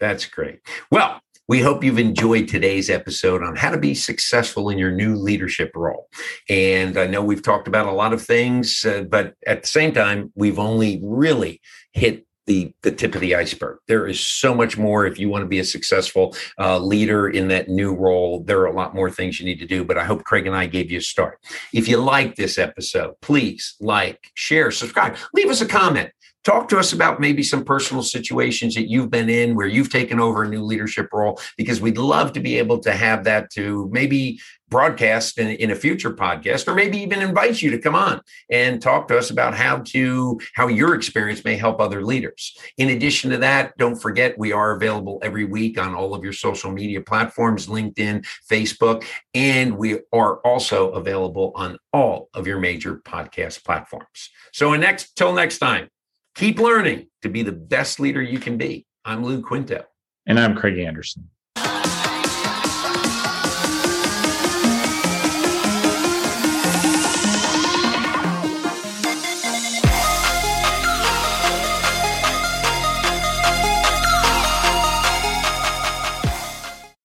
That's 0.00 0.24
great. 0.26 0.60
Well, 0.90 1.20
we 1.48 1.60
hope 1.60 1.82
you've 1.82 1.98
enjoyed 1.98 2.46
today's 2.46 2.90
episode 2.90 3.42
on 3.42 3.56
how 3.56 3.70
to 3.70 3.78
be 3.78 3.94
successful 3.94 4.68
in 4.68 4.78
your 4.78 4.92
new 4.92 5.16
leadership 5.16 5.72
role. 5.74 6.08
And 6.48 6.98
I 6.98 7.06
know 7.06 7.22
we've 7.22 7.42
talked 7.42 7.66
about 7.66 7.86
a 7.86 7.92
lot 7.92 8.12
of 8.12 8.22
things, 8.22 8.84
uh, 8.84 9.04
but 9.08 9.34
at 9.46 9.62
the 9.62 9.68
same 9.68 9.92
time, 9.92 10.30
we've 10.34 10.58
only 10.58 11.00
really 11.02 11.62
hit 11.92 12.26
the, 12.48 12.72
the 12.82 12.90
tip 12.90 13.14
of 13.14 13.20
the 13.20 13.34
iceberg. 13.34 13.78
There 13.86 14.06
is 14.06 14.18
so 14.18 14.54
much 14.54 14.78
more 14.78 15.06
if 15.06 15.18
you 15.18 15.28
want 15.28 15.42
to 15.42 15.48
be 15.48 15.60
a 15.60 15.64
successful 15.64 16.34
uh, 16.58 16.78
leader 16.78 17.28
in 17.28 17.48
that 17.48 17.68
new 17.68 17.94
role. 17.94 18.42
There 18.42 18.60
are 18.60 18.66
a 18.66 18.72
lot 18.72 18.94
more 18.94 19.10
things 19.10 19.38
you 19.38 19.44
need 19.44 19.60
to 19.60 19.66
do, 19.66 19.84
but 19.84 19.98
I 19.98 20.04
hope 20.04 20.24
Craig 20.24 20.46
and 20.46 20.56
I 20.56 20.66
gave 20.66 20.90
you 20.90 20.98
a 20.98 21.02
start. 21.02 21.38
If 21.74 21.86
you 21.86 21.98
like 21.98 22.36
this 22.36 22.58
episode, 22.58 23.14
please 23.20 23.76
like, 23.80 24.30
share, 24.34 24.70
subscribe, 24.70 25.16
leave 25.34 25.50
us 25.50 25.60
a 25.60 25.66
comment 25.66 26.10
talk 26.48 26.66
to 26.66 26.78
us 26.78 26.94
about 26.94 27.20
maybe 27.20 27.42
some 27.42 27.62
personal 27.62 28.02
situations 28.02 28.74
that 28.74 28.88
you've 28.88 29.10
been 29.10 29.28
in 29.28 29.54
where 29.54 29.66
you've 29.66 29.90
taken 29.90 30.18
over 30.18 30.44
a 30.44 30.48
new 30.48 30.62
leadership 30.62 31.06
role 31.12 31.38
because 31.58 31.78
we'd 31.78 31.98
love 31.98 32.32
to 32.32 32.40
be 32.40 32.56
able 32.56 32.78
to 32.78 32.90
have 32.90 33.24
that 33.24 33.50
to 33.50 33.86
maybe 33.92 34.40
broadcast 34.70 35.38
in, 35.38 35.48
in, 35.48 35.70
a 35.70 35.74
future 35.74 36.10
podcast 36.10 36.66
or 36.66 36.74
maybe 36.74 36.96
even 36.96 37.20
invite 37.20 37.60
you 37.60 37.70
to 37.70 37.78
come 37.78 37.94
on 37.94 38.22
and 38.50 38.80
talk 38.80 39.08
to 39.08 39.18
us 39.18 39.28
about 39.28 39.54
how 39.54 39.78
to 39.78 40.40
how 40.54 40.68
your 40.68 40.94
experience 40.94 41.44
may 41.44 41.54
help 41.54 41.80
other 41.80 42.02
leaders. 42.02 42.56
In 42.78 42.88
addition 42.90 43.30
to 43.30 43.36
that 43.38 43.76
don't 43.76 44.00
forget 44.00 44.38
we 44.38 44.52
are 44.52 44.72
available 44.72 45.18
every 45.22 45.44
week 45.44 45.78
on 45.78 45.94
all 45.94 46.14
of 46.14 46.24
your 46.24 46.32
social 46.32 46.72
media 46.72 47.02
platforms 47.02 47.66
linkedin 47.66 48.26
facebook 48.50 49.04
and 49.34 49.76
we 49.76 49.98
are 50.14 50.36
also 50.38 50.92
available 50.92 51.52
on 51.54 51.76
all 51.92 52.30
of 52.32 52.46
your 52.46 52.58
major 52.58 52.96
podcast 52.96 53.64
platforms. 53.64 54.30
So 54.52 54.74
next 54.76 55.14
till 55.14 55.34
next 55.34 55.58
time 55.58 55.90
Keep 56.38 56.60
learning 56.60 57.08
to 57.22 57.28
be 57.28 57.42
the 57.42 57.50
best 57.50 57.98
leader 57.98 58.22
you 58.22 58.38
can 58.38 58.56
be. 58.56 58.86
I'm 59.04 59.24
Lou 59.24 59.42
Quinto. 59.42 59.82
And 60.24 60.38
I'm 60.38 60.54
Craig 60.54 60.78
Anderson. 60.78 61.28